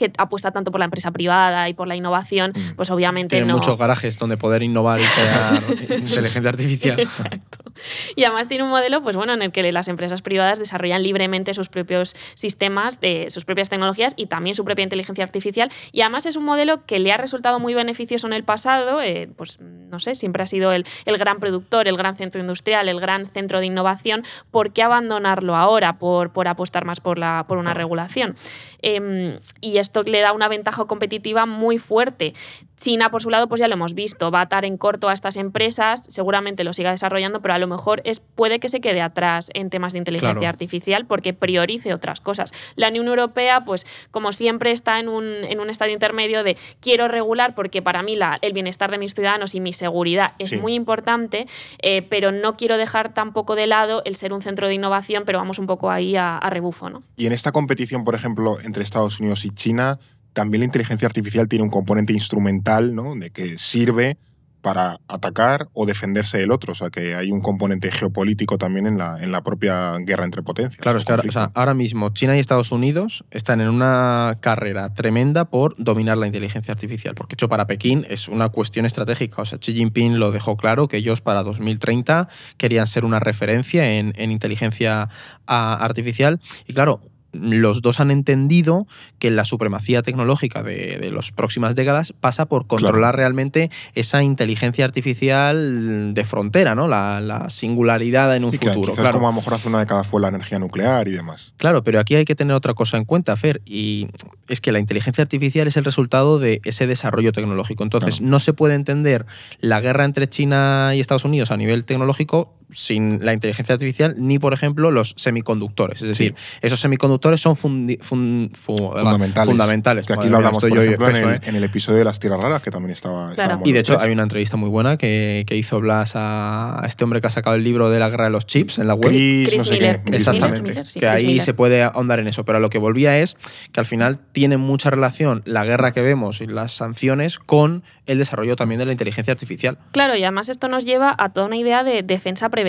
[0.03, 2.75] que apuesta tanto por la empresa privada y por la innovación, mm.
[2.77, 3.55] pues obviamente tiene no.
[3.55, 5.63] muchos garajes donde poder innovar y crear
[5.99, 7.01] inteligencia artificial.
[7.01, 7.73] Exacto.
[8.17, 11.55] Y además tiene un modelo, pues bueno, en el que las empresas privadas desarrollan libremente
[11.55, 15.71] sus propios sistemas, de sus propias tecnologías y también su propia inteligencia artificial.
[15.93, 19.31] Y además es un modelo que le ha resultado muy beneficioso en el pasado, eh,
[19.37, 23.01] pues no sé, siempre ha sido el, el, gran productor, el gran centro industrial, el
[23.01, 24.25] gran centro de innovación.
[24.51, 28.37] ¿Por qué abandonarlo ahora por, por apostar más por, la, por una regulación?
[28.83, 32.35] Em, y esto le da una ventaja competitiva muy fuerte.
[32.83, 35.13] China, por su lado, pues ya lo hemos visto, va a atar en corto a
[35.13, 39.01] estas empresas, seguramente lo siga desarrollando, pero a lo mejor es, puede que se quede
[39.01, 42.53] atrás en temas de inteligencia artificial porque priorice otras cosas.
[42.75, 47.07] La Unión Europea, pues como siempre, está en un, en un estadio intermedio de quiero
[47.07, 50.75] regular porque para mí la, el bienestar de mis ciudadanos y mi seguridad es muy
[50.75, 51.47] importante,
[51.83, 55.39] eh, pero no quiero dejar tampoco de lado el ser un centro de innovación, pero
[55.39, 56.91] vamos un poco ahí a, a rebufo.
[56.91, 57.05] ¿no?
[57.17, 60.01] Y en esta competición, por ejemplo, entre Estados Unidos y China,
[60.33, 63.15] también la inteligencia artificial tiene un componente instrumental, ¿no?
[63.15, 64.17] De que sirve
[64.63, 66.73] para atacar o defenderse del otro.
[66.73, 70.43] O sea, que hay un componente geopolítico también en la, en la propia guerra entre
[70.43, 70.81] potencias.
[70.81, 71.13] Claro, es que
[71.55, 76.73] ahora, mismo China y Estados Unidos están en una carrera tremenda por dominar la inteligencia
[76.73, 79.43] artificial, porque hecho para Pekín es una cuestión estratégica.
[79.43, 83.99] O sea, Xi Jinping lo dejó claro que ellos para 2030 querían ser una referencia
[83.99, 85.09] en, en inteligencia
[85.47, 86.41] artificial.
[86.67, 87.01] Y claro,
[87.33, 88.87] los dos han entendido
[89.19, 94.85] que la supremacía tecnológica de, de las próximas décadas pasa por controlar realmente esa inteligencia
[94.85, 96.89] artificial de frontera, ¿no?
[96.89, 98.95] La, la singularidad en un Sí, futuro.
[98.95, 99.13] claro.
[99.15, 101.53] como a lo mejor hace una década fue la energía nuclear y demás.
[101.57, 104.09] Claro, pero aquí hay que tener otra cosa en cuenta, Fer, y
[104.49, 107.83] es que la inteligencia artificial es el resultado de ese desarrollo tecnológico.
[107.83, 108.31] Entonces, Claro.
[108.31, 109.27] no se puede entender
[109.61, 114.39] la guerra entre China y Estados Unidos a nivel tecnológico sin la inteligencia artificial, ni,
[114.39, 116.03] por ejemplo, los semiconductores.
[116.03, 119.49] Es decir, esos semiconductores son fundi- fun- fu- Fundamentales.
[119.49, 120.07] fundamentales.
[120.07, 121.41] Que aquí Madre lo mía, hablamos, estoy por ejemplo, en espeso, el, ¿eh?
[121.49, 123.31] en el episodio de las tierras raras, que también estaba.
[123.31, 124.05] estábamos Y de hecho tres.
[124.07, 127.31] hay una entrevista muy buena que, que hizo Blas a, a este hombre que ha
[127.31, 129.09] sacado el libro de la guerra de los chips en la web.
[129.11, 130.03] Chris, Chris no sé Miller.
[130.05, 130.17] qué.
[130.17, 130.71] Exactamente.
[130.71, 131.43] Miller, sí, que ahí Miller.
[131.43, 132.45] se puede ahondar en eso.
[132.45, 133.37] Pero a lo que volvía es
[133.73, 138.19] que al final tiene mucha relación la guerra que vemos y las sanciones con el
[138.19, 139.79] desarrollo también de la inteligencia artificial.
[139.93, 142.62] Claro, y además esto nos lleva a toda una idea de defensa preventiva,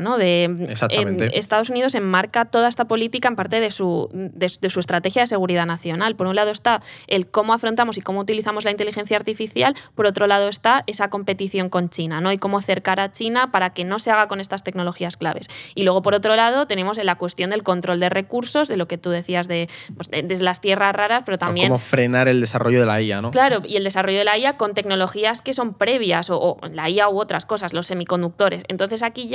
[0.00, 0.18] ¿no?
[0.18, 1.24] De, Exactamente.
[1.26, 5.22] em, Estados Unidos enmarca toda esta política en parte de su, de, de su estrategia
[5.22, 6.16] de seguridad nacional.
[6.16, 10.26] Por un lado está el cómo afrontamos y cómo utilizamos la inteligencia artificial, por otro
[10.26, 12.32] lado está esa competición con China, ¿no?
[12.32, 15.48] Y cómo cercar a China para que no se haga con estas tecnologías claves.
[15.74, 18.98] Y luego, por otro lado, tenemos la cuestión del control de recursos, de lo que
[18.98, 22.80] tú decías de, pues, de- de las tierras raras, pero también Cómo frenar el desarrollo
[22.80, 23.30] de la IA, ¿no?
[23.30, 26.88] Claro, y el desarrollo de la IA con tecnologías que son previas, o, o la
[26.88, 28.62] IA u otras cosas, los semiconductores.
[28.68, 29.33] Entonces aquí ya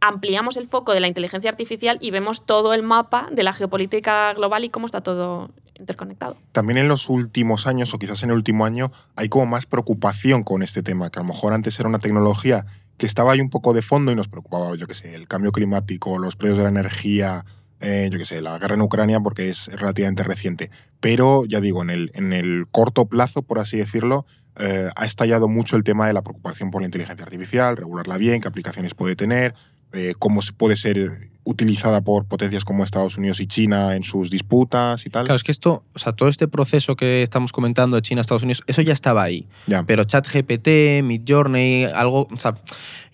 [0.00, 4.32] ampliamos el foco de la inteligencia artificial y vemos todo el mapa de la geopolítica
[4.34, 6.36] global y cómo está todo interconectado.
[6.52, 10.42] También en los últimos años, o quizás en el último año, hay como más preocupación
[10.42, 13.50] con este tema, que a lo mejor antes era una tecnología que estaba ahí un
[13.50, 16.64] poco de fondo y nos preocupaba, yo qué sé, el cambio climático, los precios de
[16.64, 17.44] la energía,
[17.80, 20.70] eh, yo qué sé, la guerra en Ucrania, porque es relativamente reciente.
[21.00, 24.26] Pero, ya digo, en el, en el corto plazo, por así decirlo,
[24.56, 28.40] eh, ha estallado mucho el tema de la preocupación por la inteligencia artificial, regularla bien,
[28.40, 29.54] qué aplicaciones puede tener,
[29.92, 35.06] eh, cómo puede ser utilizada por potencias como Estados Unidos y China en sus disputas
[35.06, 35.24] y tal.
[35.24, 38.42] Claro, es que esto, o sea, todo este proceso que estamos comentando de China, Estados
[38.42, 39.46] Unidos, eso ya estaba ahí.
[39.66, 39.82] Ya.
[39.84, 42.56] Pero ChatGPT, Midjourney, algo, o sea,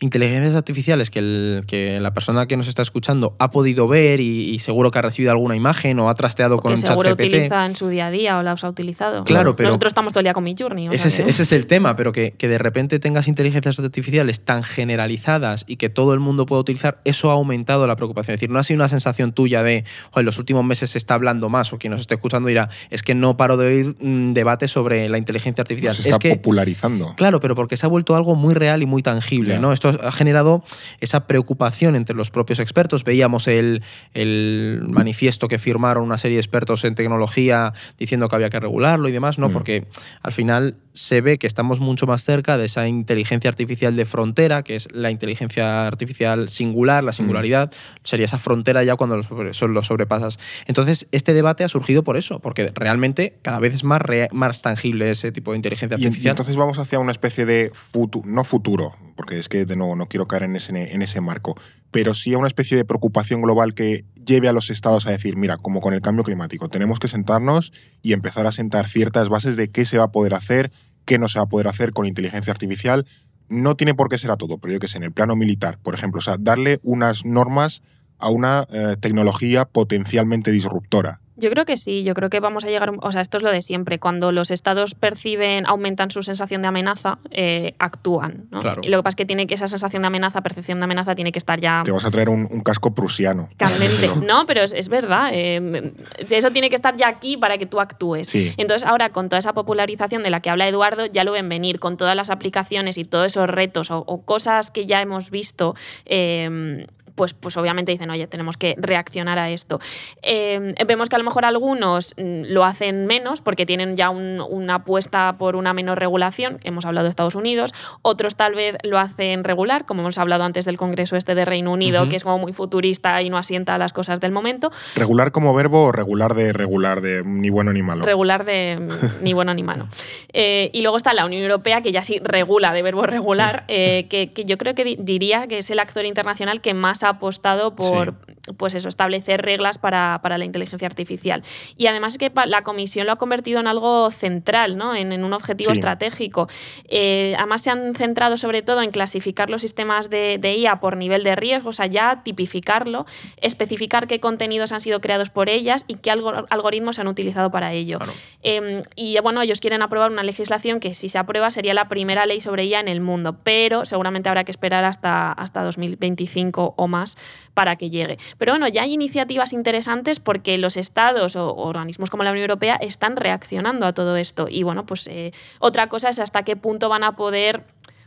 [0.00, 4.50] inteligencias artificiales que, el- que la persona que nos está escuchando ha podido ver y,
[4.50, 7.24] y seguro que ha recibido alguna imagen o ha trasteado con que seguro ChatGPT.
[7.28, 9.22] utiliza en su día a día o la ha utilizado.
[9.24, 10.88] Claro, pero- Nosotros estamos todo el día con Midjourney.
[10.88, 13.78] o Ese es, que- ese es el tema, pero que, que de repente tengas inteligencias
[13.78, 18.23] artificiales tan generalizadas y que todo el mundo pueda utilizar, eso ha aumentado la preocupación.
[18.28, 20.98] Es decir, no ha sido una sensación tuya de, "Jo, en los últimos meses se
[20.98, 23.96] está hablando más, o quien nos esté escuchando dirá, es que no paro de oír
[24.00, 25.94] mm, debates sobre la inteligencia artificial.
[25.94, 27.14] se está es que, popularizando.
[27.16, 29.58] Claro, pero porque se ha vuelto algo muy real y muy tangible.
[29.58, 29.72] ¿no?
[29.72, 30.64] Esto ha generado
[31.00, 33.04] esa preocupación entre los propios expertos.
[33.04, 38.50] Veíamos el, el manifiesto que firmaron una serie de expertos en tecnología diciendo que había
[38.50, 39.48] que regularlo y demás, ¿no?
[39.48, 39.52] Mm.
[39.52, 39.86] Porque
[40.22, 44.62] al final se ve que estamos mucho más cerca de esa inteligencia artificial de frontera,
[44.62, 47.72] que es la inteligencia artificial singular, la singularidad,
[48.04, 50.38] sería esa frontera ya cuando lo, sobre- lo sobrepasas.
[50.66, 54.00] Entonces, este debate ha surgido por eso, porque realmente cada vez es más,
[54.32, 56.30] más tangible ese tipo de inteligencia Y, en- y artificial.
[56.30, 60.06] entonces vamos hacia una especie de futuro, no futuro, porque es que de nuevo no
[60.06, 61.56] quiero caer en ese, en ese marco,
[61.90, 65.36] pero sí a una especie de preocupación global que lleve a los estados a decir,
[65.36, 69.56] mira, como con el cambio climático, tenemos que sentarnos y empezar a sentar ciertas bases
[69.56, 70.72] de qué se va a poder hacer,
[71.04, 73.06] qué no se va a poder hacer con inteligencia artificial.
[73.48, 75.78] No tiene por qué ser a todo, pero yo que sé, en el plano militar,
[75.82, 77.82] por ejemplo, o sea, darle unas normas
[78.18, 81.20] a una eh, tecnología potencialmente disruptora.
[81.36, 83.50] Yo creo que sí, yo creo que vamos a llegar, o sea, esto es lo
[83.50, 88.46] de siempre, cuando los estados perciben, aumentan su sensación de amenaza, eh, actúan.
[88.50, 88.60] ¿no?
[88.60, 88.82] Claro.
[88.84, 91.14] Y lo que pasa es que tiene que esa sensación de amenaza, percepción de amenaza,
[91.14, 93.48] tiene que estar ya Te vas a traer un, un casco prusiano.
[93.56, 94.08] candente.
[94.24, 95.30] No, pero es, es verdad.
[95.32, 95.92] eh,
[96.30, 98.28] eso tiene que estar ya aquí para que tú actúes.
[98.28, 98.52] Sí.
[98.56, 101.80] Entonces, ahora con toda esa popularización de la que habla Eduardo, ya lo ven venir,
[101.80, 105.74] con todas las aplicaciones y todos esos retos o, o cosas que ya hemos visto.
[106.06, 109.80] eh, pues, pues obviamente dicen, oye, tenemos que reaccionar a esto.
[110.22, 114.40] Eh, vemos que a lo mejor algunos mm, lo hacen menos porque tienen ya un-
[114.48, 118.98] una apuesta por una menor regulación, hemos hablado de Estados Unidos, otros tal vez lo
[118.98, 122.38] hacen regular, como hemos hablado antes del Congreso este de Reino Unido, que es como
[122.38, 126.34] muy futurista y no asienta a las cosas del momento, ¿Regular como verbo o regular
[126.34, 128.04] de regular, de ni bueno ni malo?
[128.04, 128.78] regular de
[129.22, 129.86] ni bueno ni malo.
[130.32, 134.06] Eh, y luego está la Unión Europea, que ya sí regula de verbo regular, eh,
[134.08, 137.10] que, que yo creo que di- diría que es el actor internacional que más ha
[137.10, 138.14] apostado por
[138.58, 141.42] pues eso, establecer reglas para, para la inteligencia artificial.
[141.76, 144.94] Y además es que la comisión lo ha convertido en algo central, ¿no?
[144.94, 145.78] en, en un objetivo Sí.
[145.78, 146.48] estratégico.
[146.88, 150.96] Eh, además se han centrado sobre todo en clasificar los sistemas de, de IA por
[150.96, 153.06] nivel de riesgo, o sea, ya tipificarlo,
[153.38, 157.50] especificar qué contenidos han sido creados por ellas y qué algo- algoritmos se han utilizado
[157.50, 157.98] para ello.
[157.98, 158.12] Claro.
[158.42, 162.26] Eh, y bueno, ellos quieren aprobar una legislación que si se aprueba sería la primera
[162.26, 166.88] ley sobre ella en el mundo, pero seguramente habrá que esperar hasta, hasta 2025 o
[166.88, 167.16] más
[167.54, 168.18] para que llegue.
[168.38, 172.76] Pero bueno, ya hay iniciativas interesantes porque los estados o organismos como la Unión Europea
[172.76, 174.46] están reaccionando a todo esto.
[174.48, 177.62] Y bueno, pues eh, otra cosa es hasta qué punto van a poder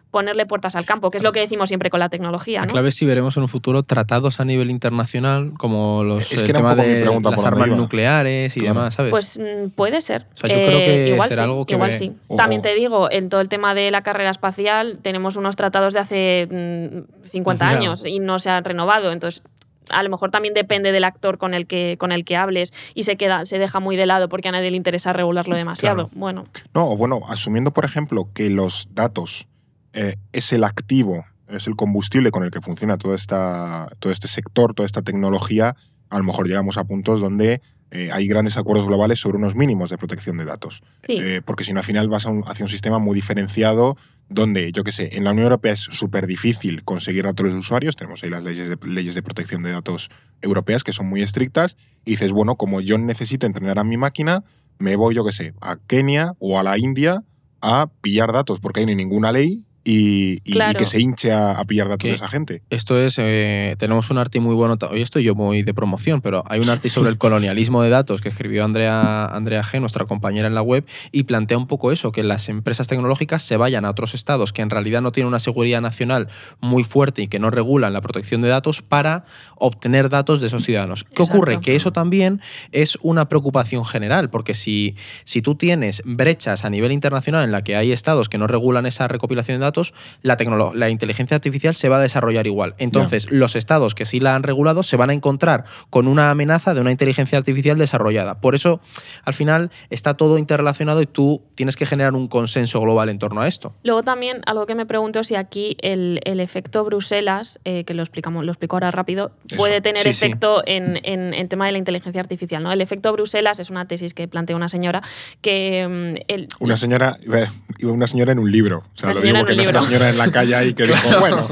[0.10, 2.62] ponerle puertas al campo, que es lo que decimos siempre con la tecnología.
[2.62, 6.42] La clave es si veremos en un futuro tratados a nivel internacional, como los Es
[6.44, 8.76] que el tema de las armas nucleares y Claro.
[8.76, 9.12] demás, ¿sabes?
[9.12, 10.26] Pues mm, puede ser.
[10.34, 12.14] O sea, yo creo que igual será sí, algo que igual ve- sí.
[12.38, 16.00] También te digo, en todo el tema de la carrera espacial tenemos unos tratados de
[16.00, 17.78] hace mm, 50 Ya.
[17.78, 19.12] años y no se han renovado.
[19.12, 19.44] Entonces,
[19.90, 23.04] a lo mejor también depende del actor con el que, con el que hables y
[23.04, 25.96] se queda, se deja muy de lado porque a nadie le interesa regularlo demasiado.
[26.08, 26.10] Claro.
[26.14, 29.48] Bueno, No, bueno, asumiendo, por ejemplo, que los datos
[29.94, 34.28] eh, es el activo, es el combustible con el que funciona toda esta, todo este
[34.28, 35.76] sector, toda esta tecnología,
[36.10, 39.90] a lo mejor llegamos a puntos donde eh, hay grandes acuerdos globales sobre unos mínimos
[39.90, 40.82] de protección de datos.
[41.06, 41.18] sí.
[41.22, 43.96] Eh, porque si no, al final vas a un- hacia un sistema muy diferenciado
[44.30, 47.96] donde, yo qué sé, en la Unión Europea es súper difícil conseguir datos de usuarios.
[47.96, 50.10] Tenemos ahí las leyes de, leyes de protección de datos
[50.42, 51.78] europeas que son muy estrictas.
[52.06, 54.44] Y dices, bueno, como yo necesito entrenar a mi máquina,
[54.80, 57.24] me voy, yo qué sé, a Kenia o a la India
[57.62, 60.78] a pillar datos, porque ahí no hay ninguna ley y, y- y Claro.
[60.80, 62.62] que se hinche a, a pillar datos Que- de esa gente.
[62.70, 66.44] Esto es, eh, tenemos un arti muy bueno, hoy estoy yo muy de promoción, pero
[66.48, 70.48] hay un arti sobre el colonialismo de datos que escribió Andrea, Andrea G., nuestra compañera
[70.48, 73.90] en la web, y plantea un poco eso, que las empresas tecnológicas se vayan a
[73.90, 76.28] otros estados que en realidad no tienen una seguridad nacional
[76.60, 79.26] muy fuerte y que no regulan la protección de datos para
[79.56, 81.04] obtener datos de esos ciudadanos.
[81.04, 81.34] ¿Qué Exacto.
[81.38, 81.60] ocurre?
[81.62, 86.92] Que eso también es una preocupación general, porque si, si tú tienes brechas a nivel
[86.92, 89.77] internacional en la que hay estados que no regulan esa recopilación de datos,
[90.22, 92.76] la, tecnolo- la inteligencia artificial se va a desarrollar igual.
[92.78, 96.74] Entonces, los estados que sí la han regulado se van a encontrar con una amenaza
[96.74, 98.42] de una inteligencia artificial desarrollada.
[98.42, 98.80] Por eso,
[99.24, 103.42] al final, está todo interrelacionado y tú tienes que generar un consenso global en torno
[103.42, 103.76] a esto.
[103.84, 108.04] Luego también algo que me pregunto si aquí el, el efecto Bruselas, eh, que lo
[108.04, 110.26] explicamos, lo explico ahora rápido, Eso, puede tener sí, sí.
[110.26, 112.64] efecto en, en, en tema de la inteligencia artificial.
[112.64, 112.72] ¿no?
[112.72, 115.02] El efecto Bruselas es una tesis que plantea una señora
[115.42, 117.40] que mm, el, Una señora, iba
[117.80, 118.84] iba una señora en un libro.
[118.96, 121.48] O sea, lo digo que no una señora en la calle ahí que dijo, bueno,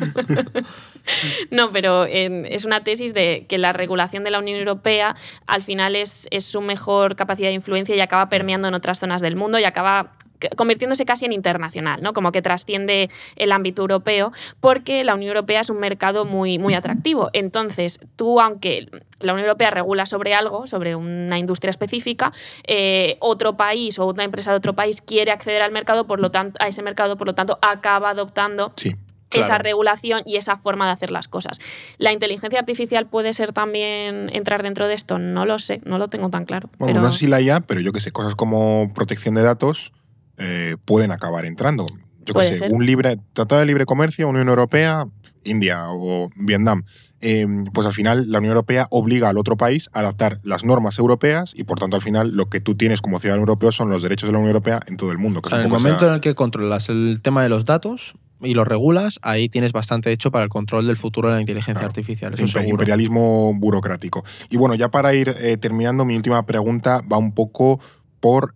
[1.50, 5.62] No, pero eh, es una tesis de que la regulación de la Unión Europea al
[5.62, 9.36] final es, es su mejor capacidad de influencia y acaba permeando en otras zonas del
[9.36, 10.12] mundo y acaba
[10.56, 12.12] convirtiéndose casi en internacional, ¿no?
[12.12, 16.74] Como que trasciende el ámbito europeo, porque la Unión Europea es un mercado muy, muy
[16.74, 17.30] atractivo.
[17.32, 18.88] Entonces, tú, aunque
[19.20, 22.32] la Unión Europea regula sobre algo, sobre una industria específica,
[22.66, 26.30] eh, otro país o una empresa de otro país quiere acceder al mercado, por lo
[26.30, 28.96] tanto, a ese mercado, por lo tanto, acaba adoptando sí.
[29.30, 31.60] esa regulación y esa forma de hacer las cosas.
[31.98, 35.18] ¿La inteligencia artificial puede ser también entrar dentro de esto?
[35.18, 36.70] No lo sé, no lo tengo tan claro.
[36.78, 39.42] Bueno, pero no sé si la IA, pero yo que sé, cosas como protección de
[39.42, 39.92] datos
[40.40, 41.86] eh, pueden acabar entrando.
[42.26, 42.72] Yo Puede sé, ser.
[42.72, 45.06] un libre tratado de libre comercio, Unión Europea,
[45.44, 46.84] India o Vietnam.
[47.22, 50.98] eh, pues al final la Unión Europea obliga al otro país a adaptar las normas
[50.98, 54.02] europeas y por tanto al final lo que tú tienes como ciudadano europeo son los
[54.02, 55.42] derechos de la Unión Europea en todo el mundo.
[55.42, 58.14] Que en un el poco momento en el que controlas el tema de los datos
[58.40, 61.74] y los regulas, ahí tienes bastante hecho para el control del futuro de la inteligencia
[61.74, 61.88] Claro.
[61.88, 62.32] artificial.
[62.32, 62.70] Eso Imper- seguro.
[62.70, 64.24] imperialismo burocrático.
[64.48, 67.80] Y bueno, ya para ir eh, terminando, mi última pregunta va un poco
[68.20, 68.54] por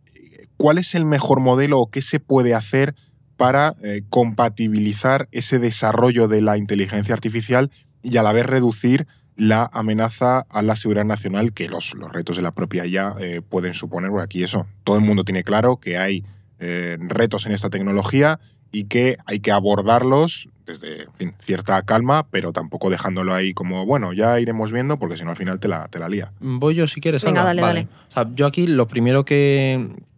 [0.65, 2.95] cuál es el mejor modelo o qué se puede hacer
[3.37, 7.71] para eh, compatibilizar ese desarrollo de la inteligencia artificial
[8.03, 9.07] y a la vez reducir
[9.37, 13.43] la amenaza a la seguridad nacional que los, los retos de la propia IA eh,
[13.47, 14.09] pueden suponer.
[14.09, 16.25] Porque aquí eso, todo el mundo tiene claro que hay
[16.59, 18.41] eh, retos en esta tecnología
[18.73, 23.85] y que hay que abordarlos desde en fin, cierta calma, pero tampoco dejándolo ahí como,
[23.85, 26.33] bueno, ya iremos viendo, porque si no al final te la, te la lía.
[26.41, 27.23] Voy yo si quieres.
[27.23, 27.49] Venga, Alba?
[27.49, 27.81] dale, Vale.
[27.83, 27.89] dale.
[28.09, 30.14] O sea, yo aquí lo primero que, que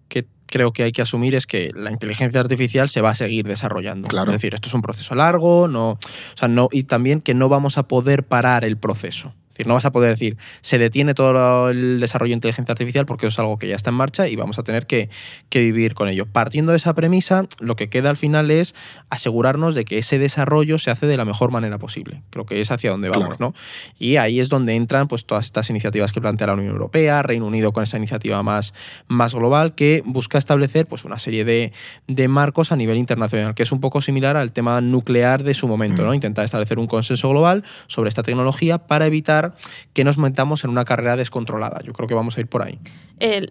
[0.46, 4.08] creo que hay que asumir es que la inteligencia artificial se va a seguir desarrollando.
[4.08, 4.30] Claro.
[4.30, 5.98] Es decir, esto es un proceso largo, no, o
[6.36, 9.34] sea, no, y también que no vamos a poder parar el proceso.
[9.56, 13.26] Decir, no vas a poder decir, se detiene todo el desarrollo de inteligencia artificial porque
[13.26, 15.08] es algo que ya está en marcha y vamos a tener que,
[15.48, 16.26] que vivir con ello.
[16.26, 18.74] Partiendo de esa premisa, lo que queda al final es
[19.08, 22.22] asegurarnos de que ese desarrollo se hace de la mejor manera posible.
[22.30, 23.36] Creo que es hacia donde vamos, Claro.
[23.40, 23.54] ¿no?
[23.98, 27.46] Y ahí es donde entran pues, todas estas iniciativas que plantea la Unión Europea, Reino
[27.46, 28.74] Unido con esa iniciativa más,
[29.08, 31.72] más global que busca establecer pues, una serie de,
[32.06, 35.66] de marcos a nivel internacional, que es un poco similar al tema nuclear de su
[35.68, 36.10] momento, ¿no?
[36.10, 36.14] Mm.
[36.14, 39.45] Intentar establecer un consenso global sobre esta tecnología para evitar
[39.92, 41.80] que nos metamos en una carrera descontrolada.
[41.82, 42.78] Yo creo que vamos a ir por ahí.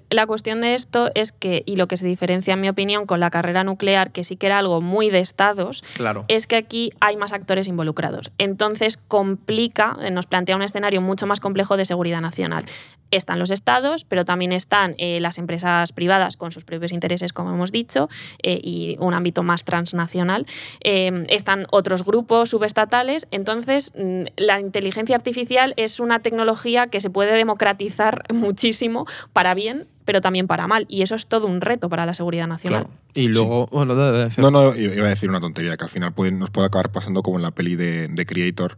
[0.09, 3.20] La cuestión de esto es que, y lo que se diferencia en mi opinión con
[3.20, 6.26] la carrera nuclear, que sí que era algo muy de estados, Claro.
[6.28, 8.32] es que aquí hay más actores involucrados.
[8.38, 12.66] Entonces complica, eh, nos plantea un escenario mucho más complejo de seguridad nacional.
[13.11, 17.51] están los estados, pero también están eh, las empresas privadas con sus propios intereses, como
[17.51, 18.09] hemos dicho,
[18.41, 20.45] eh, y un ámbito más transnacional.
[20.84, 23.28] Eh, están otros grupos subestatales.
[23.32, 29.88] Entonces, mm, la inteligencia artificial es una tecnología que se puede democratizar muchísimo para bien
[30.06, 30.86] pero también para mal.
[30.88, 32.84] Y eso es todo un reto para la seguridad nacional.
[32.84, 32.99] Claro.
[33.16, 36.14] Y luego, bueno, da- da- No, no, iba a decir una tontería, que al final
[36.14, 38.78] puede- nos puede acabar pasando como en la peli de, de Creator,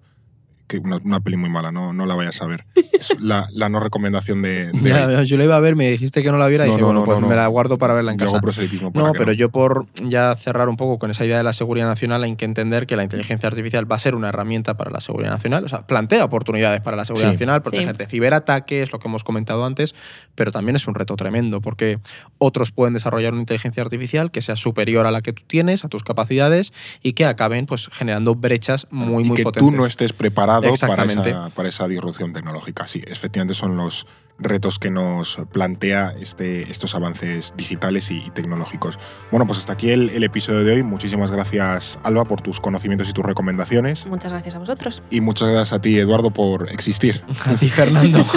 [0.67, 2.65] que una, una peli muy mala, no, no la vayas a ver.
[2.97, 4.71] Es la, la no recomendación de...
[4.71, 6.73] de Ya, yo la iba a ver, me dijiste que no la viera y No,
[6.77, 7.41] dije, no, bueno, no, pues no, me no.
[7.41, 8.41] la guardo para verla en Yo hago casa.
[8.41, 11.43] proselitismo para No, que pero yo por ya cerrar un poco con esa idea de
[11.43, 14.75] la seguridad nacional hay que entender que la inteligencia artificial va a ser una herramienta
[14.77, 17.33] para la seguridad nacional, o sea, plantea oportunidades para la seguridad Sí.
[17.35, 19.93] nacional, protegerte de ciberataques, lo que hemos comentado antes,
[20.33, 21.99] pero también es un reto tremendo porque
[22.39, 25.87] otros pueden desarrollar una inteligencia artificial que sea superior a la que tú tienes, a
[25.87, 29.69] tus capacidades y que acaben pues generando brechas muy y muy que potentes.
[29.69, 32.87] tú no estés preparado para esa, para esa disrupción tecnológica.
[32.87, 34.05] Sí, efectivamente son los
[34.39, 38.99] retos que nos plantea este, estos avances digitales y, y tecnológicos.
[39.31, 40.83] Bueno, pues hasta aquí el, el episodio de hoy.
[40.83, 44.05] Muchísimas gracias, Alba, por tus conocimientos y tus recomendaciones.
[44.05, 45.01] Muchas gracias a vosotros.
[45.09, 47.23] Y muchas gracias a ti, Eduardo, por existir.
[47.45, 48.25] A ti, Fernando.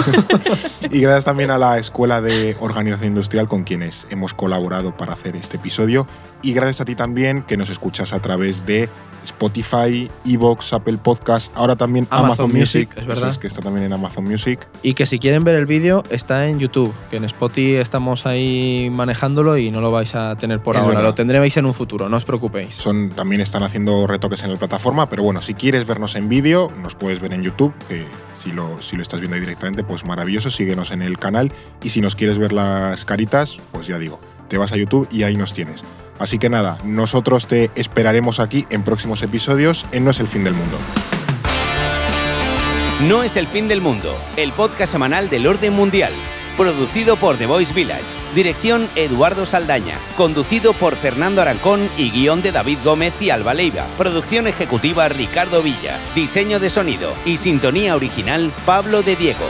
[0.89, 5.37] Y gracias también a la Escuela de Organización Industrial con quienes hemos colaborado para hacer
[5.37, 6.05] este episodio.
[6.41, 8.89] Y gracias a ti también que nos escuchas a través de
[9.25, 12.89] Spotify, Evox, Apple Podcast, ahora también Amazon Amazon, Music, Music.
[12.91, 13.35] es Eso verdad.
[13.37, 14.59] que está también en Amazon Music.
[14.83, 18.89] Y que si quieren ver el vídeo está en YouTube, que en Spotify estamos ahí
[18.91, 21.09] manejándolo y no lo vais a tener por Es ahora, verdad.
[21.09, 22.73] lo tendréis en un futuro, no os preocupéis.
[22.75, 26.71] Son, también están haciendo retoques en la plataforma, pero bueno, si quieres vernos en vídeo,
[26.81, 28.05] nos puedes ver en YouTube, que
[28.41, 31.51] si lo, si lo estás viendo ahí directamente, pues maravilloso, síguenos en el canal.
[31.83, 34.19] Y si nos quieres ver las caritas, pues ya digo,
[34.49, 35.83] te vas a YouTube y ahí nos tienes.
[36.21, 40.43] Así que nada, nosotros te esperaremos aquí en próximos episodios en No es el fin
[40.43, 40.77] del mundo.
[43.07, 46.13] No es el fin del mundo, el podcast semanal del orden mundial.
[46.57, 48.03] Producido por The Voice Village.
[48.35, 49.97] Dirección Eduardo Saldaña.
[50.15, 53.87] Conducido por Fernando Arancón y guion de David Gómez y Alba Leiva.
[53.97, 55.97] Producción ejecutiva Ricardo Villa.
[56.13, 59.47] Diseño de sonido y sintonía original Pablo de Diego.